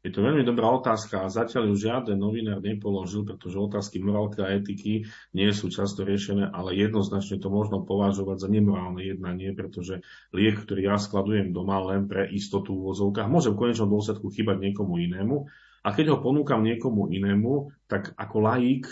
Je 0.01 0.09
to 0.09 0.25
veľmi 0.25 0.41
dobrá 0.41 0.65
otázka 0.73 1.21
a 1.21 1.29
zatiaľ 1.29 1.69
ju 1.69 1.75
žiaden 1.77 2.17
novinár 2.17 2.57
nepoložil, 2.57 3.21
pretože 3.21 3.61
otázky 3.61 4.01
morálky 4.01 4.41
a 4.41 4.57
etiky 4.57 5.05
nie 5.37 5.49
sú 5.53 5.69
často 5.69 6.01
riešené, 6.01 6.49
ale 6.49 6.73
jednoznačne 6.73 7.37
to 7.37 7.53
možno 7.53 7.85
považovať 7.85 8.41
za 8.41 8.49
nemorálne 8.49 9.05
jednanie, 9.05 9.53
pretože 9.53 10.01
liek, 10.33 10.57
ktorý 10.57 10.89
ja 10.89 10.97
skladujem 10.97 11.53
doma 11.53 11.77
len 11.85 12.09
pre 12.09 12.25
istotu 12.33 12.73
v 12.73 12.89
vozovkách, 12.89 13.29
môže 13.29 13.53
v 13.53 13.61
konečnom 13.61 13.93
dôsledku 13.93 14.33
chýbať 14.33 14.57
niekomu 14.57 14.97
inému. 14.97 15.45
A 15.81 15.93
keď 15.93 16.13
ho 16.13 16.17
ponúkam 16.21 16.61
niekomu 16.61 17.09
inému, 17.09 17.73
tak 17.85 18.13
ako 18.13 18.37
laik, 18.41 18.85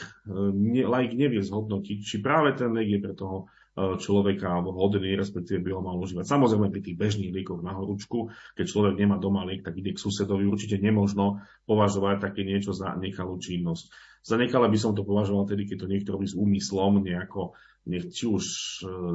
ne, 0.53 0.85
laik 0.85 1.13
nevie 1.13 1.41
zhodnotiť, 1.41 1.97
či 2.01 2.17
práve 2.21 2.53
ten 2.57 2.69
liek 2.73 2.97
je 2.97 2.99
pre 3.01 3.13
toho 3.17 3.49
človeka 3.77 4.49
alebo 4.49 4.75
hodný, 4.75 5.15
respektíve 5.15 5.63
by 5.63 5.69
ho 5.71 5.81
mal 5.83 5.95
užívať. 6.01 6.25
Samozrejme 6.27 6.73
pri 6.73 6.81
tých 6.83 6.97
bežných 6.99 7.31
liekoch 7.31 7.63
na 7.63 7.77
horúčku, 7.77 8.33
keď 8.59 8.65
človek 8.65 8.93
nemá 8.99 9.15
doma 9.21 9.47
liek, 9.47 9.63
tak 9.63 9.77
ide 9.79 9.95
k 9.95 10.03
susedovi. 10.03 10.43
Určite 10.43 10.81
nemožno 10.81 11.45
považovať 11.63 12.19
také 12.19 12.43
niečo 12.43 12.75
za 12.75 12.97
nekalú 12.99 13.39
činnosť. 13.39 13.87
Za 14.19 14.35
nekalé 14.35 14.67
by 14.67 14.79
som 14.79 14.91
to 14.97 15.07
považoval 15.07 15.47
tedy, 15.47 15.63
keď 15.63 15.85
to 15.85 15.91
niekto 15.91 16.09
robí 16.11 16.27
s 16.27 16.35
úmyslom 16.35 16.99
nejako, 16.99 17.55
nech, 17.87 18.11
či, 18.11 18.27
už, 18.27 18.43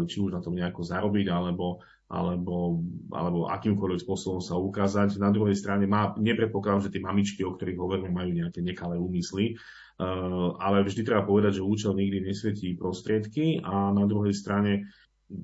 či 0.09 0.17
už 0.17 0.31
na 0.33 0.41
tom 0.41 0.57
nejako 0.57 0.81
zarobiť, 0.81 1.29
alebo, 1.29 1.85
alebo, 2.15 2.87
alebo 3.11 3.51
akýmkoľvek 3.51 4.07
spôsobom 4.07 4.39
sa 4.39 4.55
ukázať. 4.55 5.19
Na 5.19 5.35
druhej 5.35 5.59
strane 5.59 5.91
má, 5.91 6.15
nepredpokladám, 6.15 6.87
že 6.87 6.93
tie 6.95 7.03
mamičky, 7.03 7.43
o 7.43 7.59
ktorých 7.59 7.75
hovoríme, 7.75 8.15
majú 8.15 8.31
nejaké 8.31 8.63
nekalé 8.63 8.95
úmysly. 8.95 9.59
Eh, 9.95 10.49
ale 10.59 10.87
vždy 10.87 11.03
treba 11.03 11.27
povedať, 11.27 11.59
že 11.59 11.67
účel 11.67 11.95
nikdy 11.95 12.23
nesvietí 12.23 12.75
prostriedky 12.79 13.63
a 13.63 13.91
na 13.91 14.07
druhej 14.07 14.35
strane 14.35 14.91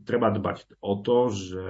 treba 0.06 0.30
dbať 0.30 0.78
o 0.82 0.98
to, 1.02 1.30
že 1.30 1.64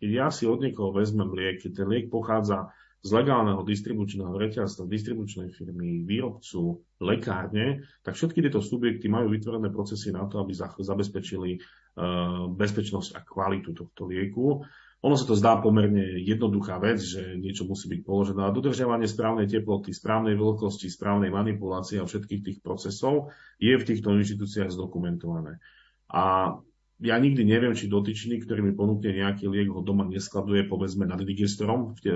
keď 0.00 0.10
ja 0.12 0.28
si 0.32 0.48
od 0.48 0.62
niekoho 0.62 0.94
vezmem 0.94 1.28
liek, 1.32 1.60
keď 1.60 1.72
ten 1.84 1.88
liek 1.88 2.06
pochádza 2.08 2.72
z 2.98 3.10
legálneho 3.14 3.62
distribučného 3.62 4.34
reťazstva, 4.34 4.90
distribučnej 4.90 5.54
firmy, 5.54 6.02
výrobcu, 6.02 6.82
lekárne, 6.98 7.86
tak 8.02 8.18
všetky 8.18 8.42
tieto 8.42 8.58
subjekty 8.58 9.06
majú 9.06 9.30
vytvorené 9.30 9.70
procesy 9.70 10.10
na 10.10 10.26
to, 10.26 10.42
aby 10.42 10.50
zabezpečili 10.82 11.50
eh, 11.54 11.60
bezpečnosť 12.50 13.10
a 13.14 13.20
kvalitu 13.22 13.70
tohto 13.70 14.10
lieku. 14.10 14.66
Ono 14.98 15.14
sa 15.14 15.30
to 15.30 15.38
zdá 15.38 15.62
pomerne 15.62 16.18
jednoduchá 16.26 16.82
vec, 16.82 16.98
že 16.98 17.38
niečo 17.38 17.70
musí 17.70 17.86
byť 17.86 18.00
položené. 18.02 18.42
A 18.42 18.50
dodržiavanie 18.50 19.06
správnej 19.06 19.46
teploty, 19.46 19.94
správnej 19.94 20.34
vlhkosti, 20.34 20.90
správnej 20.90 21.30
manipulácie 21.30 22.02
a 22.02 22.08
všetkých 22.08 22.42
tých 22.42 22.58
procesov 22.58 23.30
je 23.62 23.78
v 23.78 23.86
týchto 23.86 24.10
inštitúciách 24.10 24.74
zdokumentované. 24.74 25.62
A 26.10 26.58
ja 26.98 27.14
nikdy 27.14 27.46
neviem, 27.46 27.78
či 27.78 27.86
dotyčný, 27.86 28.42
ktorý 28.42 28.66
mi 28.66 28.72
ponúkne 28.74 29.14
nejaký 29.14 29.46
liek, 29.46 29.70
ho 29.70 29.86
doma 29.86 30.02
neskladuje, 30.02 30.66
povedzme, 30.66 31.06
nad 31.06 31.22
digestorom 31.22 31.94
v, 31.94 31.98
te, 32.02 32.12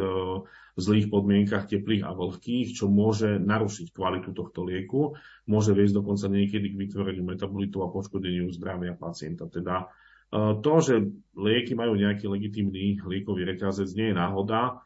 v 0.74 0.80
zlých 0.80 1.06
podmienkach 1.06 1.70
teplých 1.70 2.02
a 2.02 2.10
vlhkých, 2.10 2.74
čo 2.74 2.90
môže 2.90 3.38
narušiť 3.38 3.94
kvalitu 3.94 4.34
tohto 4.34 4.66
lieku, 4.66 5.14
môže 5.46 5.70
viesť 5.70 6.02
dokonca 6.02 6.26
niekedy 6.26 6.74
k 6.74 6.80
vytvoreniu 6.82 7.22
metabolitu 7.22 7.78
a 7.86 7.92
poškodeniu 7.94 8.50
zdravia 8.50 8.98
pacienta. 8.98 9.46
Teda 9.46 9.86
to, 10.32 10.74
že 10.80 10.94
lieky 11.36 11.76
majú 11.76 11.92
nejaký 11.92 12.24
legitímny 12.24 12.96
liekový 13.04 13.44
reťazec, 13.44 13.92
nie 13.92 14.10
je 14.10 14.16
náhoda. 14.16 14.80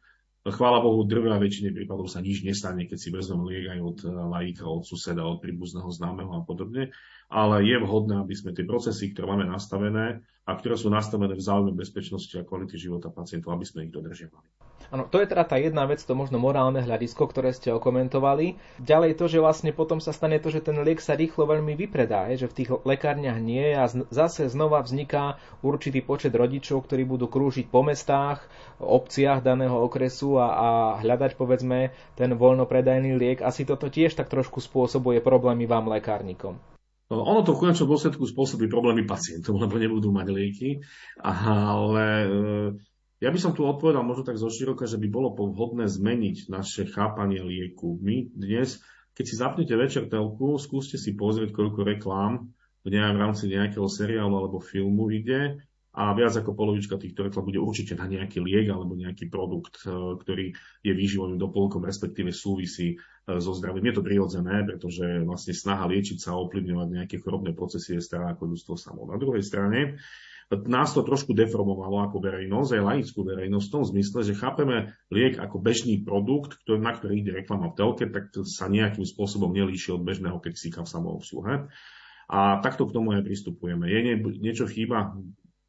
Chvála 0.46 0.78
Bohu, 0.78 1.02
drvá 1.02 1.42
väčšine 1.42 1.74
prípadov 1.74 2.06
sa 2.06 2.22
nič 2.22 2.46
nestane, 2.46 2.86
keď 2.86 2.98
si 3.02 3.10
vezmem 3.10 3.42
liek 3.42 3.66
aj 3.74 3.80
od 3.82 3.98
laika, 4.30 4.62
od 4.62 4.86
suseda, 4.86 5.26
od 5.26 5.42
príbuzného 5.42 5.90
známeho 5.90 6.30
a 6.38 6.42
podobne. 6.46 6.94
Ale 7.26 7.66
je 7.66 7.76
vhodné, 7.82 8.22
aby 8.22 8.30
sme 8.30 8.54
tie 8.54 8.62
procesy, 8.62 9.10
ktoré 9.10 9.34
máme 9.34 9.50
nastavené 9.50 10.22
a 10.46 10.54
ktoré 10.54 10.78
sú 10.78 10.86
nastavené 10.86 11.34
v 11.34 11.42
záujme 11.42 11.74
bezpečnosti 11.74 12.30
a 12.38 12.46
kvality 12.46 12.78
života 12.78 13.10
pacientov, 13.10 13.50
aby 13.58 13.66
sme 13.66 13.90
ich 13.90 13.92
dodržiavali. 13.92 14.46
Áno, 14.94 15.10
to 15.10 15.18
je 15.18 15.26
teda 15.26 15.42
tá 15.42 15.58
jedna 15.58 15.82
vec, 15.82 15.98
to 15.98 16.14
možno 16.14 16.38
morálne 16.38 16.78
hľadisko, 16.78 17.26
ktoré 17.26 17.50
ste 17.50 17.74
okomentovali. 17.74 18.54
Ďalej 18.78 19.18
to, 19.18 19.26
že 19.26 19.42
vlastne 19.42 19.74
potom 19.74 19.98
sa 19.98 20.14
stane 20.14 20.38
to, 20.38 20.46
že 20.46 20.62
ten 20.62 20.78
liek 20.78 21.02
sa 21.02 21.18
rýchlo 21.18 21.50
veľmi 21.50 21.74
vypredá, 21.74 22.30
že 22.38 22.46
v 22.46 22.62
tých 22.62 22.70
lekárniach 22.86 23.42
nie 23.42 23.74
a 23.74 23.90
zase 23.90 24.46
znova 24.46 24.86
vzniká 24.86 25.42
určitý 25.66 26.06
počet 26.06 26.30
rodičov, 26.30 26.86
ktorí 26.86 27.02
budú 27.02 27.26
krúžiť 27.26 27.66
po 27.66 27.82
mestách, 27.82 28.46
obciach 28.78 29.42
daného 29.42 29.74
okresu 29.82 30.38
a, 30.38 30.46
a 30.54 30.68
hľadať 31.02 31.34
povedzme 31.34 31.90
ten 32.14 32.30
voľnopredajný 32.38 33.18
liek. 33.18 33.42
Asi 33.42 33.66
toto 33.66 33.90
tiež 33.90 34.14
tak 34.14 34.30
trošku 34.30 34.62
spôsobuje 34.62 35.18
problémy 35.18 35.66
vám 35.66 35.90
lekárnikom. 35.90 36.75
Ono 37.06 37.40
to 37.46 37.54
v 37.54 37.60
konečnom 37.66 37.86
dôsledku 37.86 38.26
spôsobí 38.26 38.66
problémy 38.66 39.06
pacientov, 39.06 39.58
lebo 39.62 39.78
nebudú 39.78 40.10
mať 40.10 40.26
lieky, 40.30 40.82
ale 41.22 42.06
e, 42.06 42.28
ja 43.22 43.30
by 43.30 43.38
som 43.38 43.54
tu 43.54 43.62
odpovedal 43.62 44.02
možno 44.02 44.26
tak 44.26 44.42
zoširoka, 44.42 44.90
že 44.90 44.98
by 44.98 45.08
bolo 45.08 45.32
vhodné 45.32 45.86
zmeniť 45.86 46.50
naše 46.50 46.84
chápanie 46.90 47.40
lieku. 47.40 47.96
My 48.02 48.26
dnes, 48.34 48.82
keď 49.14 49.24
si 49.24 49.34
zapnete 49.38 49.74
večer 49.78 50.10
telku, 50.10 50.58
skúste 50.58 50.98
si 50.98 51.14
pozrieť, 51.14 51.54
koľko 51.54 51.80
reklám 51.86 52.50
v 52.86 52.94
rámci 52.94 53.50
nejakého 53.50 53.90
seriálu 53.90 54.30
alebo 54.30 54.62
filmu 54.62 55.10
ide 55.10 55.58
a 55.96 56.12
viac 56.12 56.36
ako 56.36 56.52
polovička 56.52 57.00
týchto 57.00 57.24
reklam 57.24 57.48
bude 57.48 57.56
určite 57.56 57.96
na 57.96 58.04
nejaký 58.04 58.44
liek 58.44 58.68
alebo 58.68 58.92
nejaký 58.92 59.32
produkt, 59.32 59.80
e, 59.88 60.20
ktorý 60.20 60.52
je 60.84 60.92
výživovým 60.92 61.40
doplnkom, 61.40 61.80
respektíve 61.88 62.36
súvisí 62.36 62.94
e, 62.94 62.96
so 63.40 63.56
zdravím. 63.56 63.88
Je 63.88 63.96
to 63.96 64.04
prirodzené, 64.04 64.60
pretože 64.68 65.24
vlastne 65.24 65.56
snaha 65.56 65.88
liečiť 65.88 66.20
sa 66.20 66.36
a 66.36 66.40
ovplyvňovať 66.44 66.88
nejaké 67.00 67.16
chorobné 67.24 67.56
procesy 67.56 67.96
je 67.96 68.04
stará 68.04 68.36
ako 68.36 68.52
ľudstvo 68.52 68.76
samo. 68.76 69.08
Na 69.08 69.16
druhej 69.16 69.40
strane, 69.40 69.96
nás 70.52 70.92
to 70.94 71.00
trošku 71.02 71.32
deformovalo 71.34 72.06
ako 72.06 72.22
verejnosť, 72.22 72.70
aj 72.76 72.82
laickú 72.86 73.26
verejnosť 73.26 73.66
v 73.66 73.74
tom 73.74 73.84
zmysle, 73.88 74.20
že 74.22 74.38
chápeme 74.38 74.94
liek 75.10 75.40
ako 75.40 75.58
bežný 75.58 76.04
produkt, 76.04 76.60
ktorý, 76.62 76.78
na 76.78 76.92
ktorý 76.94 77.24
ide 77.24 77.32
reklama 77.34 77.72
v 77.72 77.76
telke, 77.82 78.04
tak 78.06 78.30
sa 78.46 78.70
nejakým 78.70 79.02
spôsobom 79.02 79.50
nelíši 79.50 79.96
od 79.96 80.06
bežného 80.06 80.38
keksíka 80.38 80.86
v 80.86 80.92
samoobsluhe. 80.92 81.66
A 82.30 82.38
takto 82.62 82.86
k 82.86 82.94
tomu 82.94 83.14
aj 83.14 83.26
pristupujeme. 83.26 83.90
Je 83.90 84.00
nie, 84.02 84.14
niečo 84.38 84.70
chýba 84.70 85.18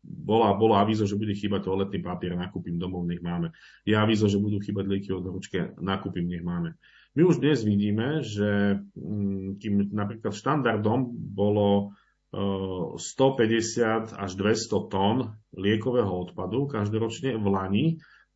bola, 0.07 0.55
bola 0.55 0.81
avízo, 0.81 1.03
že 1.03 1.19
bude 1.19 1.35
chýbať 1.35 1.67
toaletný 1.67 1.99
papier, 1.99 2.39
nakúpim 2.39 2.79
domov, 2.79 3.03
nech 3.03 3.19
máme. 3.19 3.51
Je 3.83 3.93
avízo, 3.93 4.31
že 4.31 4.39
budú 4.39 4.63
chýbať 4.63 4.87
lieky 4.87 5.11
od 5.11 5.27
horúčke, 5.27 5.75
nakúpim, 5.83 6.23
nech 6.23 6.41
máme. 6.41 6.79
My 7.13 7.21
už 7.27 7.43
dnes 7.43 7.67
vidíme, 7.67 8.23
že 8.23 8.79
mm, 8.95 9.59
kým 9.59 9.73
napríklad 9.91 10.31
štandardom 10.31 11.11
bolo 11.11 11.97
150 12.31 12.99
e, 12.99 14.15
až 14.15 14.31
200 14.35 14.91
tón 14.91 15.35
liekového 15.55 16.11
odpadu 16.11 16.67
každoročne 16.67 17.35
v 17.35 17.45
Lani, 17.47 17.85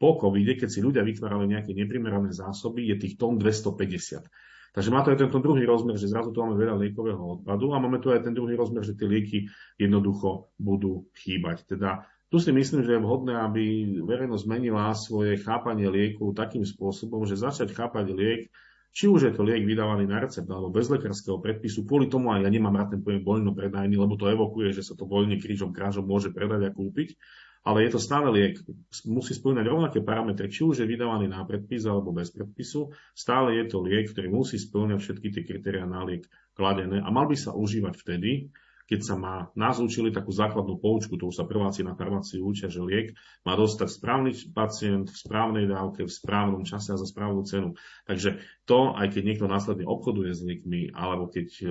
po 0.02 0.18
covide, 0.18 0.58
keď 0.58 0.70
si 0.74 0.82
ľudia 0.82 1.06
vytvárali 1.06 1.46
nejaké 1.46 1.78
neprimerané 1.78 2.34
zásoby, 2.34 2.90
je 2.90 3.06
tých 3.06 3.22
tón 3.22 3.38
250. 3.38 4.26
Takže 4.72 4.88
má 4.88 5.04
to 5.04 5.12
aj 5.12 5.28
tento 5.28 5.40
druhý 5.44 5.68
rozmer, 5.68 6.00
že 6.00 6.08
zrazu 6.08 6.32
tu 6.32 6.40
máme 6.40 6.56
veľa 6.56 6.80
liekového 6.80 7.44
odpadu 7.44 7.76
a 7.76 7.82
máme 7.84 8.00
tu 8.00 8.08
aj 8.08 8.24
ten 8.24 8.32
druhý 8.32 8.56
rozmer, 8.56 8.88
že 8.88 8.96
tie 8.96 9.04
lieky 9.04 9.52
jednoducho 9.76 10.56
budú 10.56 11.12
chýbať. 11.12 11.68
Teda 11.68 12.08
tu 12.32 12.40
si 12.40 12.56
myslím, 12.56 12.88
že 12.88 12.96
je 12.96 13.04
vhodné, 13.04 13.36
aby 13.36 13.64
verejnosť 14.08 14.48
zmenila 14.48 14.96
svoje 14.96 15.36
chápanie 15.44 15.92
lieku 15.92 16.32
takým 16.32 16.64
spôsobom, 16.64 17.28
že 17.28 17.36
začať 17.36 17.76
chápať 17.76 18.16
liek, 18.16 18.48
či 18.96 19.12
už 19.12 19.28
je 19.28 19.34
to 19.36 19.44
liek 19.44 19.68
vydávaný 19.68 20.08
na 20.08 20.24
recept 20.24 20.48
alebo 20.48 20.72
bez 20.72 20.88
lekárskeho 20.88 21.40
predpisu, 21.44 21.84
kvôli 21.84 22.08
tomu 22.08 22.32
aj 22.32 22.44
ja 22.44 22.50
nemám 22.52 22.76
rád 22.76 22.96
ten 22.96 23.02
pojem 23.04 23.24
voľno 23.24 23.52
predajný, 23.52 24.00
lebo 24.00 24.16
to 24.16 24.32
evokuje, 24.32 24.72
že 24.72 24.84
sa 24.84 24.96
to 24.96 25.04
voľne 25.04 25.40
krížom 25.40 25.76
krážom 25.76 26.08
môže 26.08 26.32
predať 26.32 26.72
a 26.72 26.76
kúpiť, 26.76 27.16
ale 27.62 27.86
je 27.86 27.90
to 27.94 28.00
stále 28.02 28.28
liek. 28.34 28.58
Musí 29.06 29.38
splňať 29.38 29.66
rovnaké 29.70 30.00
parametre, 30.02 30.50
či 30.50 30.66
už 30.66 30.82
je 30.82 30.90
vydávaný 30.90 31.30
na 31.30 31.46
predpis 31.46 31.86
alebo 31.86 32.10
bez 32.10 32.34
predpisu. 32.34 32.90
Stále 33.14 33.62
je 33.62 33.70
to 33.70 33.86
liek, 33.86 34.10
ktorý 34.10 34.34
musí 34.34 34.58
splňať 34.58 35.00
všetky 35.02 35.28
tie 35.30 35.44
kritériá 35.46 35.86
na 35.86 36.02
liek 36.02 36.26
kladené 36.58 37.00
a 37.00 37.10
mal 37.14 37.30
by 37.30 37.38
sa 37.38 37.54
užívať 37.54 37.94
vtedy, 38.02 38.50
keď 38.90 39.00
sa 39.02 39.16
má, 39.18 39.36
nás 39.54 39.78
učili 39.78 40.10
takú 40.10 40.34
základnú 40.34 40.78
poučku, 40.82 41.18
to 41.18 41.30
už 41.30 41.42
sa 41.42 41.46
prváci 41.46 41.86
na 41.86 41.94
farmácii 41.94 42.42
učia, 42.42 42.68
že 42.72 42.82
liek 42.82 43.14
má 43.46 43.54
dostať 43.58 43.88
správny 43.90 44.32
pacient 44.52 45.10
v 45.10 45.18
správnej 45.18 45.66
dávke, 45.70 46.06
v 46.06 46.12
správnom 46.12 46.64
čase 46.66 46.96
a 46.96 47.02
za 47.02 47.08
správnu 47.08 47.46
cenu. 47.46 47.78
Takže 48.10 48.42
to, 48.66 48.94
aj 48.98 49.14
keď 49.14 49.22
niekto 49.22 49.46
následne 49.46 49.86
obchoduje 49.86 50.32
s 50.34 50.42
liekmi, 50.42 50.92
alebo 50.96 51.30
keď 51.30 51.48
e, 51.62 51.66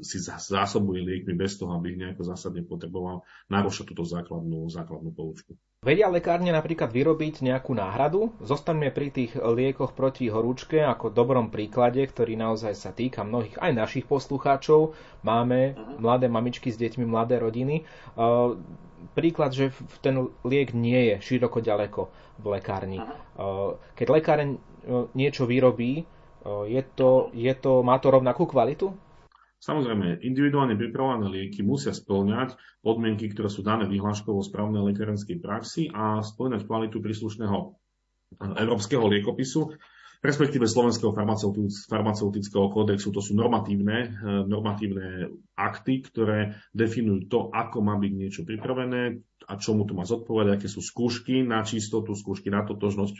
si 0.00 0.18
zásobuje 0.22 1.04
liekmi 1.04 1.34
bez 1.36 1.60
toho, 1.60 1.76
aby 1.76 1.94
ich 1.94 2.00
nejako 2.00 2.22
zásadne 2.26 2.66
potreboval, 2.66 3.22
narúša 3.48 3.86
túto 3.86 4.02
základnú, 4.02 4.66
základnú 4.68 5.10
poučku. 5.14 5.54
Vedia 5.80 6.12
lekárne 6.12 6.52
napríklad 6.52 6.92
vyrobiť 6.92 7.40
nejakú 7.40 7.72
náhradu? 7.72 8.36
Zostaňme 8.44 8.92
pri 8.92 9.08
tých 9.08 9.32
liekoch 9.32 9.96
proti 9.96 10.28
horúčke 10.28 10.76
ako 10.76 11.08
dobrom 11.08 11.48
príklade, 11.48 12.04
ktorý 12.04 12.36
naozaj 12.36 12.76
sa 12.76 12.92
týka 12.92 13.24
mnohých 13.24 13.56
aj 13.56 13.72
našich 13.72 14.04
poslucháčov. 14.04 14.92
Máme 15.24 15.80
mladé 15.96 16.28
mamičky 16.28 16.68
s 16.68 16.76
deťmi, 16.76 17.08
mladé 17.08 17.40
rodiny. 17.40 17.88
Príklad, 19.16 19.56
že 19.56 19.72
ten 20.04 20.28
liek 20.44 20.76
nie 20.76 21.16
je 21.16 21.24
široko 21.24 21.64
ďaleko 21.64 22.12
v 22.44 22.60
lekárni. 22.60 23.00
Keď 23.96 24.04
lekáreň 24.04 24.60
niečo 25.16 25.48
vyrobí, 25.48 26.04
je 26.44 26.82
to, 26.92 27.32
je 27.32 27.56
to, 27.56 27.80
má 27.80 27.96
to 27.96 28.12
rovnakú 28.12 28.44
kvalitu? 28.44 28.92
Samozrejme, 29.60 30.24
individuálne 30.24 30.72
pripravované 30.72 31.28
lieky 31.28 31.60
musia 31.60 31.92
splňať 31.92 32.56
podmienky, 32.80 33.28
ktoré 33.28 33.52
sú 33.52 33.60
dané 33.60 33.84
vyhláškovo 33.92 34.40
správnej 34.40 34.80
lekárenskej 34.88 35.36
praxi 35.36 35.92
a 35.92 36.24
splňať 36.24 36.64
kvalitu 36.64 36.96
príslušného 37.04 37.56
eh, 37.60 38.56
európskeho 38.56 39.04
liekopisu, 39.04 39.76
respektíve 40.24 40.64
slovenského 40.64 41.12
farmaceutického 41.12 42.72
kódexu. 42.72 43.12
To 43.12 43.20
sú 43.20 43.36
normatívne, 43.36 43.98
eh, 44.08 44.10
normatívne 44.48 45.28
akty, 45.52 46.08
ktoré 46.08 46.56
definujú 46.72 47.28
to, 47.28 47.38
ako 47.52 47.84
má 47.84 48.00
byť 48.00 48.12
niečo 48.16 48.48
pripravené 48.48 49.20
a 49.44 49.60
čomu 49.60 49.84
to 49.84 49.92
má 49.92 50.08
zodpovedať, 50.08 50.56
aké 50.56 50.68
sú 50.72 50.80
skúšky 50.80 51.44
na 51.44 51.60
čistotu, 51.68 52.16
skúšky 52.16 52.48
na 52.48 52.64
totožnosť, 52.64 53.12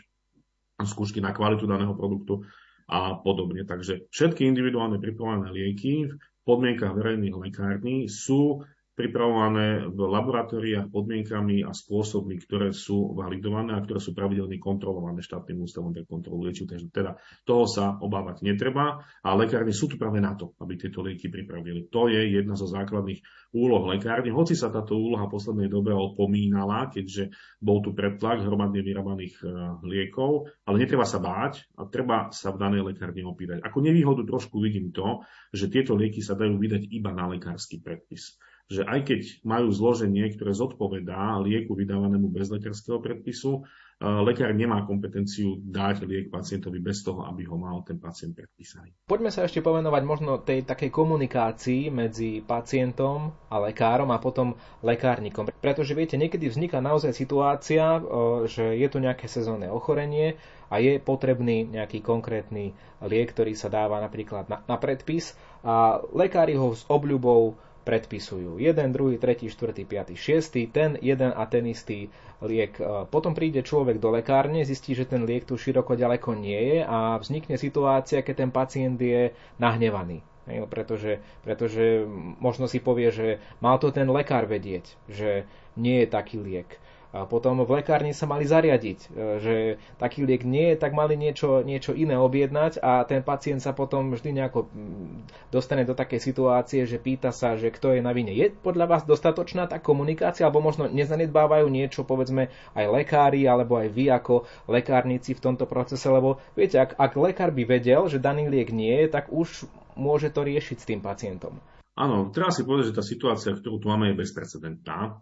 skúšky 0.89 1.21
na 1.21 1.37
kvalitu 1.37 1.69
daného 1.69 1.93
produktu 1.93 2.49
a 2.89 3.13
podobne. 3.21 3.61
Takže 3.61 4.09
všetky 4.09 4.41
individuálne 4.49 4.97
pripravované 4.97 5.53
lieky 5.53 6.09
podmienkach 6.45 6.93
verejných 6.97 7.35
lekární 7.37 8.09
sú 8.09 8.65
pripravované 8.91 9.87
v 9.87 9.99
laboratóriách 10.03 10.91
podmienkami 10.91 11.63
a 11.63 11.71
spôsobmi, 11.71 12.35
ktoré 12.43 12.75
sú 12.75 13.15
validované 13.15 13.71
a 13.71 13.83
ktoré 13.83 14.03
sú 14.03 14.11
pravidelne 14.11 14.59
kontrolované 14.59 15.23
štátnym 15.23 15.63
ústavom 15.63 15.95
pre 15.95 16.03
kontrolu 16.03 16.43
liečiv. 16.45 16.67
Takže 16.67 16.91
teda 16.91 17.15
toho 17.47 17.63
sa 17.65 17.95
obávať 17.97 18.43
netreba 18.43 18.99
a 19.23 19.29
lekárne 19.39 19.71
sú 19.71 19.87
tu 19.87 19.95
práve 19.95 20.19
na 20.19 20.35
to, 20.35 20.51
aby 20.59 20.75
tieto 20.75 20.99
lieky 20.99 21.31
pripravili. 21.31 21.87
To 21.87 22.11
je 22.11 22.35
jedna 22.35 22.59
zo 22.59 22.67
základných 22.67 23.23
úloh 23.55 23.83
lekárne, 23.87 24.31
hoci 24.35 24.59
sa 24.59 24.67
táto 24.67 24.99
úloha 24.99 25.27
v 25.27 25.33
poslednej 25.39 25.69
dobe 25.71 25.95
opomínala, 25.95 26.91
keďže 26.91 27.31
bol 27.63 27.79
tu 27.79 27.95
pretlak 27.95 28.43
hromadne 28.43 28.83
vyrábaných 28.83 29.35
e, 29.39 29.45
liekov, 29.87 30.51
ale 30.67 30.83
netreba 30.83 31.07
sa 31.07 31.23
báť 31.23 31.63
a 31.79 31.87
treba 31.87 32.31
sa 32.35 32.51
v 32.51 32.59
danej 32.59 32.91
lekárne 32.91 33.23
opýtať. 33.23 33.63
Ako 33.63 33.79
nevýhodu 33.79 34.27
trošku 34.27 34.59
vidím 34.59 34.91
to, 34.91 35.23
že 35.55 35.71
tieto 35.71 35.95
lieky 35.95 36.19
sa 36.19 36.35
dajú 36.35 36.59
vydať 36.59 36.91
iba 36.91 37.11
na 37.15 37.31
lekársky 37.31 37.79
predpis 37.79 38.35
že 38.71 38.87
aj 38.87 38.99
keď 39.03 39.21
majú 39.43 39.67
zloženie, 39.67 40.31
ktoré 40.31 40.55
zodpovedá 40.55 41.35
lieku 41.43 41.75
vydávanému 41.75 42.31
bez 42.31 42.47
lekárskeho 42.47 43.03
predpisu, 43.03 43.67
e, 43.99 44.07
lekár 44.07 44.55
nemá 44.55 44.87
kompetenciu 44.87 45.59
dať 45.59 46.07
liek 46.07 46.31
pacientovi 46.31 46.79
bez 46.79 47.03
toho, 47.03 47.27
aby 47.27 47.43
ho 47.43 47.59
mal 47.59 47.83
ten 47.83 47.99
pacient 47.99 48.31
predpísaný. 48.31 48.95
Poďme 49.11 49.27
sa 49.27 49.43
ešte 49.43 49.59
povenovať 49.59 50.03
možno 50.07 50.39
tej 50.39 50.63
takej 50.63 50.87
komunikácii 50.87 51.91
medzi 51.91 52.39
pacientom 52.39 53.35
a 53.51 53.59
lekárom 53.59 54.07
a 54.15 54.23
potom 54.23 54.55
lekárnikom. 54.79 55.51
Pretože 55.59 55.91
viete, 55.91 56.15
niekedy 56.15 56.47
vzniká 56.47 56.79
naozaj 56.79 57.11
situácia, 57.11 57.99
e, 57.99 58.01
že 58.47 58.79
je 58.79 58.87
tu 58.87 59.03
nejaké 59.03 59.27
sezónne 59.27 59.67
ochorenie 59.67 60.39
a 60.71 60.79
je 60.79 60.95
potrebný 61.03 61.67
nejaký 61.67 61.99
konkrétny 61.99 62.71
liek, 63.03 63.35
ktorý 63.35 63.51
sa 63.59 63.67
dáva 63.67 63.99
napríklad 63.99 64.47
na, 64.47 64.63
na 64.63 64.79
predpis 64.79 65.35
a 65.67 65.99
lekári 66.15 66.55
ho 66.55 66.71
s 66.71 66.87
obľubou 66.87 67.59
predpisujú. 67.81 68.61
Jeden, 68.61 68.93
druhý, 68.93 69.17
tretí, 69.17 69.49
štvrtý, 69.49 69.83
piatý, 69.89 70.13
šiestý, 70.13 70.69
ten 70.69 70.97
jeden 71.01 71.33
a 71.33 71.43
ten 71.49 71.65
istý 71.65 72.13
liek. 72.41 72.77
E, 72.77 73.05
potom 73.09 73.33
príde 73.33 73.65
človek 73.65 73.97
do 73.97 74.13
lekárne, 74.13 74.61
zistí, 74.61 74.93
že 74.93 75.09
ten 75.09 75.25
liek 75.25 75.45
tu 75.45 75.57
široko 75.57 75.97
ďaleko 75.97 76.37
nie 76.37 76.57
je 76.57 76.79
a 76.85 77.17
vznikne 77.17 77.57
situácia, 77.57 78.21
keď 78.21 78.35
ten 78.47 78.51
pacient 78.53 78.97
je 79.01 79.33
nahnevaný. 79.57 80.21
Pretože, 80.67 81.21
pretože 81.45 82.03
možno 82.41 82.65
si 82.65 82.81
povie, 82.81 83.13
že 83.13 83.27
mal 83.61 83.77
to 83.77 83.93
ten 83.93 84.09
lekár 84.09 84.49
vedieť, 84.49 84.83
že 85.05 85.45
nie 85.77 86.01
je 86.03 86.07
taký 86.09 86.41
liek 86.41 86.81
a 87.11 87.27
potom 87.27 87.59
v 87.67 87.83
lekárni 87.83 88.15
sa 88.15 88.23
mali 88.23 88.47
zariadiť, 88.47 88.99
e, 89.03 89.07
že 89.43 89.55
taký 89.99 90.23
liek 90.23 90.47
nie 90.47 90.71
je, 90.73 90.75
tak 90.79 90.95
mali 90.95 91.19
niečo, 91.19 91.59
niečo 91.59 91.91
iné 91.91 92.15
objednať 92.15 92.79
a 92.79 93.03
ten 93.03 93.19
pacient 93.19 93.59
sa 93.59 93.75
potom 93.75 94.15
vždy 94.15 94.39
nejako 94.39 94.71
mm, 94.71 95.51
dostane 95.51 95.83
do 95.83 95.91
takej 95.91 96.23
situácie, 96.23 96.87
že 96.87 97.03
pýta 97.03 97.35
sa, 97.35 97.59
že 97.59 97.67
kto 97.67 97.99
je 97.99 98.01
na 98.01 98.15
vine. 98.15 98.31
Je 98.31 98.47
podľa 98.47 98.87
vás 98.87 99.03
dostatočná 99.03 99.67
tá 99.67 99.83
komunikácia, 99.83 100.47
alebo 100.47 100.63
možno 100.63 100.87
nezanedbávajú 100.87 101.67
niečo, 101.67 102.07
povedzme, 102.07 102.47
aj 102.79 102.85
lekári, 102.87 103.43
alebo 103.43 103.75
aj 103.75 103.91
vy 103.91 104.07
ako 104.07 104.47
lekárnici 104.71 105.35
v 105.35 105.43
tomto 105.43 105.67
procese, 105.67 106.07
lebo 106.07 106.39
viete, 106.55 106.79
ak, 106.79 106.95
ak 106.95 107.11
lekár 107.19 107.51
by 107.51 107.67
vedel, 107.67 108.07
že 108.07 108.23
daný 108.23 108.47
liek 108.47 108.71
nie 108.71 109.03
je, 109.03 109.07
tak 109.11 109.27
už 109.27 109.67
môže 109.99 110.31
to 110.31 110.47
riešiť 110.47 110.77
s 110.79 110.87
tým 110.87 111.03
pacientom. 111.03 111.59
Áno, 111.99 112.31
treba 112.31 112.55
si 112.55 112.63
povedať, 112.63 112.95
že 112.95 112.97
tá 112.97 113.03
situácia, 113.03 113.51
ktorú 113.51 113.83
tu 113.83 113.91
máme, 113.91 114.15
je 114.15 114.21
bezprecedentná. 114.23 115.19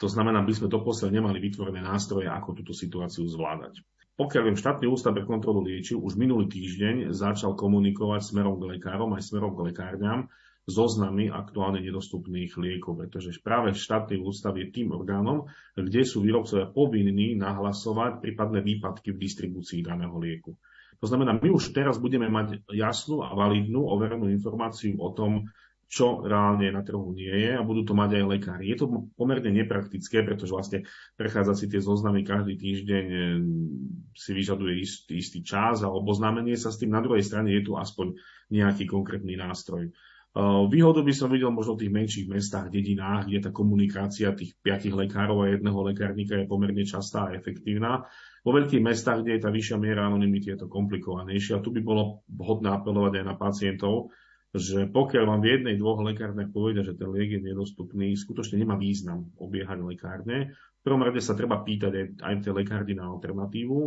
To 0.00 0.08
znamená, 0.08 0.40
by 0.40 0.52
sme 0.56 0.72
doposiaľ 0.72 1.12
nemali 1.12 1.38
vytvorené 1.44 1.84
nástroje, 1.84 2.24
ako 2.24 2.56
túto 2.56 2.72
situáciu 2.72 3.28
zvládať. 3.28 3.84
Pokiaľ 4.16 4.42
viem, 4.48 4.56
štátny 4.56 4.86
ústav 4.88 5.12
pre 5.16 5.28
kontrolu 5.28 5.64
liečiv 5.64 6.00
už 6.00 6.16
minulý 6.16 6.48
týždeň 6.48 7.12
začal 7.12 7.56
komunikovať 7.56 8.32
smerom 8.32 8.60
k 8.60 8.76
lekárom 8.76 9.12
aj 9.16 9.28
smerom 9.28 9.52
k 9.56 9.72
lekárňam, 9.72 10.28
zoznamy 10.68 11.32
aktuálne 11.32 11.80
nedostupných 11.80 12.52
liekov, 12.56 13.00
pretože 13.00 13.40
práve 13.40 13.72
štátny 13.72 14.20
ústav 14.20 14.56
je 14.60 14.68
tým 14.68 14.92
orgánom, 14.92 15.48
kde 15.72 16.04
sú 16.04 16.20
výrobcovia 16.20 16.68
povinní 16.68 17.36
nahlasovať 17.36 18.20
prípadné 18.20 18.60
výpadky 18.60 19.16
v 19.16 19.20
distribúcii 19.20 19.80
daného 19.80 20.16
lieku. 20.20 20.56
To 21.00 21.08
znamená, 21.08 21.40
my 21.40 21.48
už 21.48 21.72
teraz 21.72 21.96
budeme 21.96 22.28
mať 22.28 22.60
jasnú 22.76 23.24
a 23.24 23.32
validnú 23.32 23.88
overenú 23.88 24.28
informáciu 24.28 25.00
o 25.00 25.16
tom, 25.16 25.48
čo 25.90 26.22
reálne 26.22 26.70
na 26.70 26.86
trhu 26.86 27.10
nie 27.10 27.34
je 27.34 27.58
a 27.58 27.66
budú 27.66 27.82
to 27.82 27.98
mať 27.98 28.22
aj 28.22 28.24
lekári. 28.30 28.70
Je 28.70 28.78
to 28.78 29.10
pomerne 29.18 29.50
nepraktické, 29.50 30.22
pretože 30.22 30.54
vlastne 30.54 30.78
prechádzať 31.18 31.56
si 31.58 31.66
tie 31.66 31.82
zoznamy 31.82 32.22
každý 32.22 32.54
týždeň 32.54 33.04
eh, 33.10 33.22
si 34.14 34.30
vyžaduje 34.30 34.78
istý, 34.78 35.18
istý 35.18 35.42
čas 35.42 35.82
a 35.82 35.90
oboznámenie 35.90 36.54
sa 36.54 36.70
s 36.70 36.78
tým. 36.78 36.94
Na 36.94 37.02
druhej 37.02 37.26
strane 37.26 37.50
je 37.50 37.66
tu 37.66 37.74
aspoň 37.74 38.14
nejaký 38.54 38.86
konkrétny 38.86 39.34
nástroj. 39.34 39.90
Eh, 39.90 40.64
výhodu 40.70 41.02
by 41.02 41.10
som 41.10 41.26
videl 41.26 41.50
možno 41.50 41.74
v 41.74 41.82
tých 41.82 41.92
menších 41.98 42.26
mestách, 42.30 42.70
dedinách, 42.70 43.26
kde 43.26 43.38
tá 43.42 43.50
komunikácia 43.50 44.30
tých 44.30 44.54
piatich 44.62 44.94
lekárov 44.94 45.42
a 45.42 45.50
jedného 45.50 45.90
lekárnika 45.90 46.38
je 46.38 46.46
pomerne 46.46 46.86
častá 46.86 47.26
a 47.26 47.34
efektívna. 47.34 48.06
Vo 48.46 48.54
veľkých 48.54 48.78
mestách, 48.78 49.26
kde 49.26 49.36
je 49.36 49.42
tá 49.42 49.50
vyššia 49.50 49.74
miera 49.82 50.06
anonymity, 50.06 50.54
je 50.54 50.62
to 50.62 50.70
komplikovanejšie 50.70 51.58
a 51.58 51.64
tu 51.66 51.74
by 51.74 51.82
bolo 51.82 52.22
vhodné 52.30 52.70
apelovať 52.70 53.12
aj 53.20 53.24
na 53.26 53.34
pacientov, 53.34 54.14
že 54.50 54.90
pokiaľ 54.90 55.24
vám 55.30 55.40
v 55.40 55.50
jednej, 55.54 55.74
dvoch 55.78 56.02
lekárne 56.02 56.50
povedia, 56.50 56.82
že 56.82 56.98
ten 56.98 57.06
liek 57.06 57.38
je 57.38 57.42
nedostupný, 57.54 58.18
skutočne 58.18 58.58
nemá 58.58 58.74
význam 58.74 59.30
obiehať 59.38 59.78
lekárne. 59.86 60.52
V 60.52 60.82
prvom 60.82 61.06
rade 61.06 61.22
sa 61.22 61.38
treba 61.38 61.62
pýtať 61.62 61.92
aj, 61.94 62.06
aj 62.18 62.34
tej 62.42 62.52
lekárny 62.58 62.98
na 62.98 63.06
alternatívu. 63.06 63.78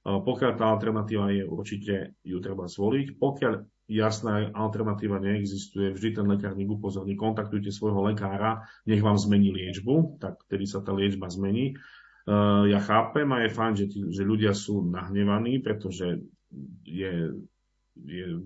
Pokiaľ 0.00 0.52
tá 0.56 0.64
alternatíva 0.72 1.32
je, 1.32 1.44
určite 1.44 2.16
ju 2.20 2.38
treba 2.40 2.68
zvoliť. 2.68 3.16
Pokiaľ 3.16 3.52
jasná 3.88 4.48
alternatíva 4.52 5.20
neexistuje, 5.20 5.92
vždy 5.92 6.20
ten 6.20 6.26
lekárnik 6.28 6.68
upozorní, 6.68 7.16
kontaktujte 7.16 7.72
svojho 7.72 8.04
lekára, 8.08 8.64
nech 8.88 9.00
vám 9.04 9.20
zmení 9.20 9.52
liečbu, 9.52 10.20
tak 10.20 10.40
vtedy 10.48 10.64
sa 10.68 10.80
tá 10.80 10.92
liečba 10.92 11.28
zmení. 11.28 11.76
Ja 12.68 12.80
chápem 12.80 13.26
a 13.32 13.44
je 13.44 13.50
fajn, 13.50 13.72
že, 13.76 13.86
že 14.12 14.22
ľudia 14.22 14.52
sú 14.52 14.84
nahnevaní, 14.84 15.58
pretože 15.64 16.22
je, 16.84 17.34
je 18.06 18.40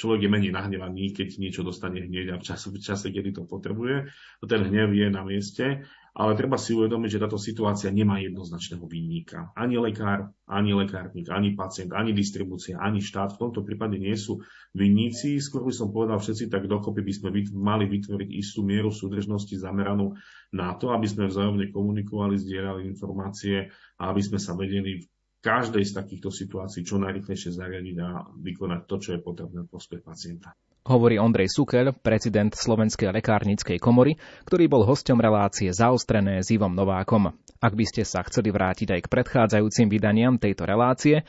človek 0.00 0.24
je 0.24 0.30
menej 0.32 0.52
nahnevaný, 0.56 1.12
keď 1.12 1.36
niečo 1.36 1.60
dostane 1.60 2.00
hneď 2.00 2.32
a 2.32 2.40
v 2.40 2.46
čase, 2.48 2.72
v 2.72 2.80
čase, 2.80 3.12
kedy 3.12 3.36
to 3.36 3.44
potrebuje. 3.44 4.08
Ten 4.48 4.60
hnev 4.64 4.96
je 4.96 5.12
na 5.12 5.20
mieste, 5.20 5.84
ale 6.16 6.32
treba 6.40 6.56
si 6.56 6.72
uvedomiť, 6.72 7.10
že 7.12 7.22
táto 7.22 7.36
situácia 7.36 7.92
nemá 7.92 8.16
jednoznačného 8.24 8.88
výnika. 8.88 9.52
Ani 9.52 9.76
lekár, 9.76 10.32
ani 10.48 10.72
lekárnik, 10.72 11.28
ani 11.28 11.52
pacient, 11.52 11.92
ani 11.92 12.16
distribúcia, 12.16 12.80
ani 12.80 13.04
štát 13.04 13.36
v 13.36 13.40
tomto 13.44 13.60
prípade 13.60 14.00
nie 14.00 14.16
sú 14.16 14.40
vinníci. 14.72 15.36
Skôr 15.36 15.68
by 15.68 15.74
som 15.76 15.92
povedal, 15.92 16.16
všetci 16.16 16.48
tak 16.48 16.64
dokopy 16.64 17.04
by 17.04 17.12
sme 17.12 17.28
mali 17.52 17.84
vytvoriť 17.84 18.30
istú 18.32 18.64
mieru 18.64 18.88
súdržnosti 18.88 19.52
zameranú 19.60 20.16
na 20.56 20.72
to, 20.80 20.96
aby 20.96 21.04
sme 21.04 21.28
vzájomne 21.28 21.68
komunikovali, 21.70 22.40
zdieľali 22.40 22.88
informácie 22.88 23.68
a 24.00 24.02
aby 24.10 24.22
sme 24.24 24.40
sa 24.40 24.56
vedeli 24.56 25.04
každej 25.40 25.84
z 25.88 25.92
takýchto 25.96 26.28
situácií 26.28 26.84
čo 26.84 27.00
najrychlejšie 27.00 27.56
zariadiť 27.56 27.96
a 28.00 28.08
vykonať 28.36 28.80
to, 28.84 28.96
čo 29.00 29.10
je 29.16 29.20
potrebné 29.20 29.64
prospech 29.66 30.04
pacienta. 30.04 30.52
Hovorí 30.80 31.20
Ondrej 31.20 31.52
Sukel, 31.52 31.92
prezident 31.92 32.52
Slovenskej 32.56 33.12
lekárnickej 33.12 33.76
komory, 33.76 34.16
ktorý 34.48 34.64
bol 34.68 34.88
hosťom 34.88 35.20
relácie 35.20 35.68
zaostrené 35.68 36.40
s 36.40 36.48
Ivom 36.48 36.72
Novákom. 36.72 37.36
Ak 37.60 37.76
by 37.76 37.84
ste 37.84 38.08
sa 38.08 38.24
chceli 38.24 38.48
vrátiť 38.48 38.96
aj 38.96 39.00
k 39.04 39.12
predchádzajúcim 39.12 39.92
vydaniam 39.92 40.40
tejto 40.40 40.64
relácie, 40.64 41.20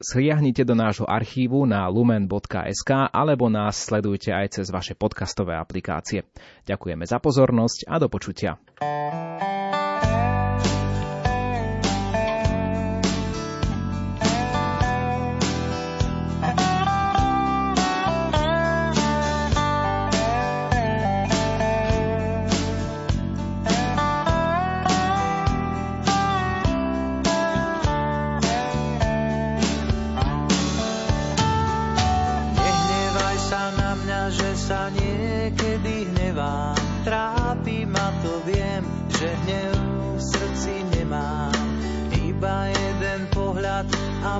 Sliahnite 0.00 0.64
do 0.64 0.72
nášho 0.72 1.04
archívu 1.04 1.68
na 1.68 1.84
lumen.sk 1.92 3.12
alebo 3.12 3.52
nás 3.52 3.84
sledujte 3.84 4.32
aj 4.32 4.56
cez 4.56 4.72
vaše 4.72 4.96
podcastové 4.96 5.52
aplikácie. 5.60 6.24
Ďakujeme 6.64 7.04
za 7.04 7.20
pozornosť 7.20 7.84
a 7.84 8.00
do 8.00 8.08
počutia. 8.08 8.56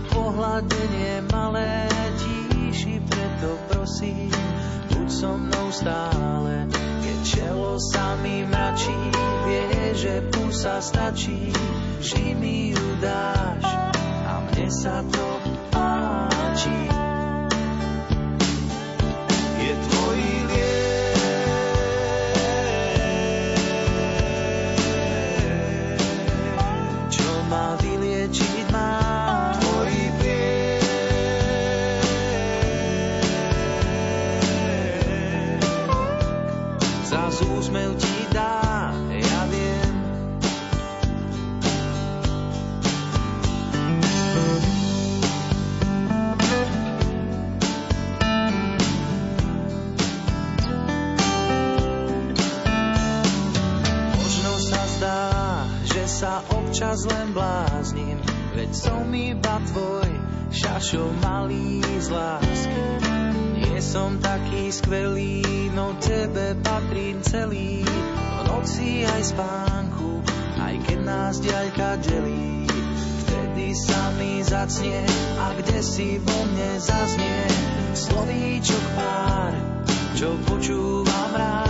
Pohľadenie 0.09 1.27
malé 1.29 1.85
tíši, 2.17 3.03
preto 3.05 3.61
prosím, 3.69 4.33
buď 4.95 5.09
so 5.13 5.37
mnou 5.37 5.67
stále. 5.69 6.65
Keď 7.05 7.19
čelo 7.27 7.77
sa 7.93 8.17
mi 8.25 8.47
mračí, 8.49 8.97
vie, 9.45 9.93
že 9.93 10.15
pusa 10.33 10.81
stačí, 10.81 11.53
vždy 12.01 12.27
mi 12.39 12.73
ju 12.73 12.87
dáš 13.05 13.65
a 14.25 14.33
mne 14.49 14.69
sa 14.73 15.05
to 15.05 15.29
páči. 15.69 17.00
Som 58.81 59.13
iba 59.13 59.61
tvoj, 59.69 60.09
šašo 60.49 61.13
malý 61.21 61.85
z 62.01 62.09
lásky. 62.09 62.85
Nie 63.61 63.77
som 63.85 64.17
taký 64.17 64.73
skvelý, 64.73 65.45
no 65.77 65.93
tebe 66.01 66.57
patrím 66.65 67.21
celý, 67.21 67.85
v 67.85 68.41
noci 68.49 69.05
aj 69.05 69.37
spánku, 69.37 70.25
aj 70.57 70.75
keď 70.89 70.99
nás 71.05 71.35
ďalka 71.45 72.01
delí. 72.09 72.65
Vtedy 73.29 73.69
sa 73.77 74.17
mi 74.17 74.41
zacnie 74.41 75.05
a 75.37 75.53
kde 75.61 75.81
si 75.85 76.17
vo 76.17 76.39
mne 76.49 76.81
zaznie 76.81 77.41
slovíčok 77.93 78.85
pár, 78.97 79.53
čo 80.17 80.41
počúvam 80.49 81.33
rád. 81.37 81.70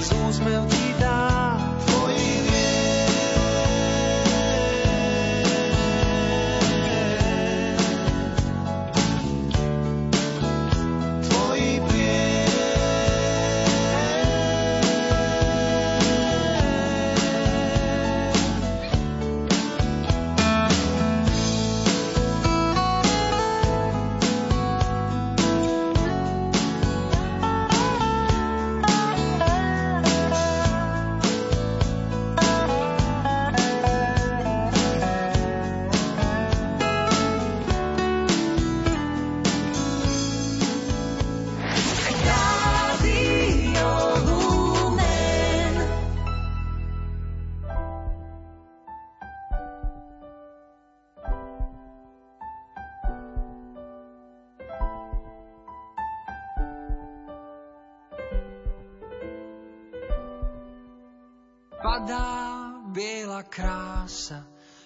Jesus 0.00 0.38
meu 0.38 0.64
te 0.66 0.92
dar. 1.00 1.67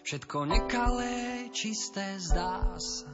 Všetko 0.03 0.51
nekalé, 0.51 1.47
čisté 1.55 2.19
zdá 2.19 2.75
sa. 2.75 3.07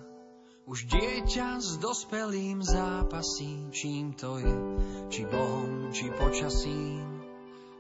Už 0.65 0.89
dieťa 0.89 1.61
s 1.61 1.77
dospelým 1.81 2.65
zápasí, 2.65 3.69
čím 3.73 4.17
to 4.17 4.41
je, 4.41 4.57
či 5.13 5.23
Bohom, 5.29 5.93
či 5.93 6.09
počasím. 6.13 7.05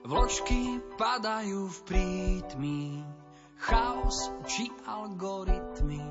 Vločky 0.04 0.80
padajú 0.96 1.68
v 1.68 1.78
prítmi, 1.88 3.00
chaos 3.60 4.32
či 4.44 4.68
algoritmy. 4.84 6.04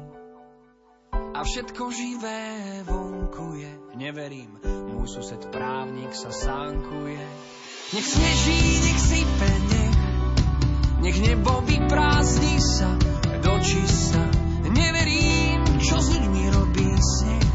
A 1.13 1.39
všetko 1.45 1.83
živé 1.93 2.81
vonku 2.85 3.61
je, 3.61 3.73
neverím, 3.97 4.57
môj 4.65 5.21
sused 5.21 5.41
právnik 5.53 6.13
sa 6.17 6.33
sánkuje. 6.33 7.25
Nech 7.93 8.07
sneží, 8.09 8.61
nech 8.85 9.01
sype, 9.01 9.49
nech 9.69 9.76
nech 11.01 11.17
nebo 11.21 11.61
vyprázdni 11.61 12.57
sa 12.57 12.97
do 13.41 13.53
čista. 13.61 14.21
Neverím, 14.67 15.61
čo 15.81 15.97
s 16.01 16.07
ľuďmi 16.13 16.43
robí 16.53 16.89
sneh, 16.97 17.49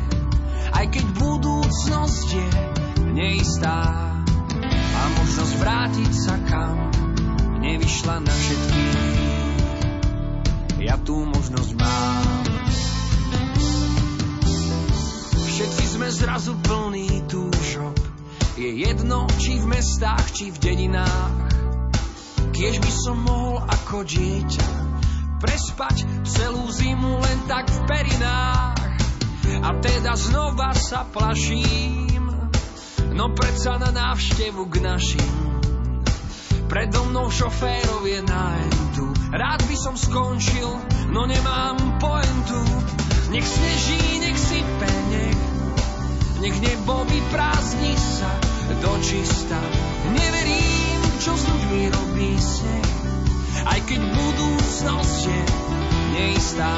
aj 0.73 0.87
keď 0.91 1.07
budúcnosť 1.19 2.27
je 2.33 2.49
neistá. 3.15 3.79
A 4.93 5.01
možnosť 5.19 5.55
vrátiť 5.59 6.13
sa 6.15 6.35
kam 6.47 6.77
nevyšla 7.63 8.17
na 8.23 8.35
všetky. 8.35 8.85
Ja 10.83 10.99
tú 10.99 11.23
možnosť 11.27 11.73
mám. 11.79 12.43
Všetci 15.47 15.85
sme 15.95 16.09
zrazu 16.11 16.59
plní 16.59 17.23
túžob. 17.31 17.95
Je 18.59 18.83
jedno, 18.83 19.31
či 19.39 19.63
v 19.63 19.67
mestách, 19.79 20.27
či 20.35 20.51
v 20.51 20.59
dedinách 20.59 21.62
Tiež 22.63 22.79
by 22.79 22.93
som 22.95 23.19
mohol 23.27 23.59
ako 23.59 24.07
dieťa 24.07 24.67
prespať 25.43 26.07
celú 26.23 26.71
zimu 26.71 27.19
len 27.19 27.39
tak 27.51 27.67
v 27.67 27.79
perinách. 27.91 29.03
A 29.67 29.71
teda 29.83 30.15
znova 30.15 30.71
sa 30.71 31.03
plaším, 31.03 32.23
no 33.19 33.35
predsa 33.35 33.83
na 33.83 33.91
návštevu 33.91 34.63
k 34.71 34.79
našim. 34.79 35.35
Predo 36.71 37.03
mnou 37.11 37.35
šoférov 37.35 38.07
je 38.07 38.23
nájdu. 38.31 39.11
Rád 39.35 39.67
by 39.67 39.77
som 39.83 39.99
skončil, 39.99 40.71
no 41.11 41.27
nemám 41.27 41.99
pointu. 41.99 42.63
Nech 43.35 43.43
sneží, 43.43 44.23
nech 44.23 44.39
sype, 44.39 44.91
nech, 45.11 45.41
nech 46.39 46.57
nebo 46.63 47.03
vyprázdni 47.11 47.99
sa 47.99 48.31
do 48.79 48.93
čista. 49.03 49.59
Neverím, 50.15 50.72
čo 51.23 51.39
s 51.39 51.47
ľuďmi 51.47 51.83
robí 51.87 52.35
sneh. 52.35 52.91
Aj 53.63 53.79
keď 53.87 54.01
budúcnosť 54.11 55.19
je 55.23 55.41
neistá 56.19 56.75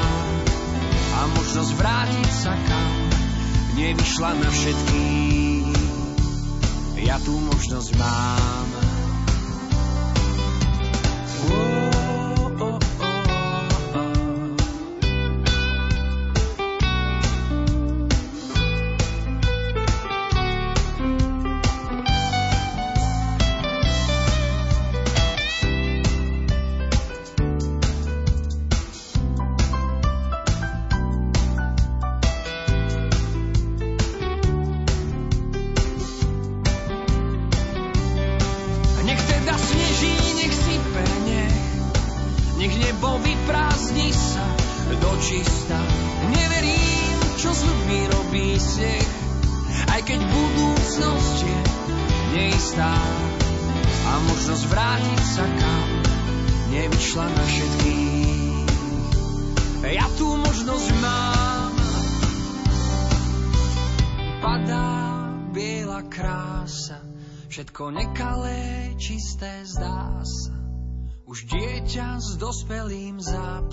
a 1.17 1.19
možnosť 1.33 1.71
vrátiť 1.73 2.29
sa 2.29 2.53
kam 2.53 2.93
nevyšla 3.73 4.31
na 4.37 4.49
všetkých. 4.53 5.81
Ja 7.09 7.17
tú 7.25 7.33
možnosť 7.41 7.89
mám. 7.97 8.74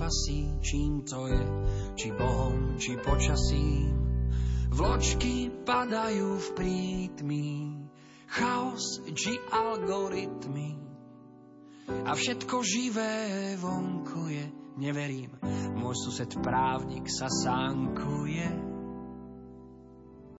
Zápasí, 0.02 0.58
čím 0.60 1.02
to 1.06 1.26
je, 1.30 1.44
či 1.94 2.10
Bohom, 2.10 2.74
či 2.74 2.98
počasím. 2.98 3.94
Vločky 4.74 5.62
padajú 5.62 6.42
v 6.42 6.48
prítmi, 6.58 7.50
chaos 8.26 8.98
či 9.14 9.38
algoritmy. 9.52 10.74
A 11.86 12.10
všetko 12.18 12.56
živé 12.66 13.54
vonku 13.62 14.26
je, 14.26 14.44
neverím, 14.80 15.38
môj 15.78 15.94
sused 16.08 16.34
právnik 16.42 17.06
sa 17.06 17.30
sánkuje 17.30 18.71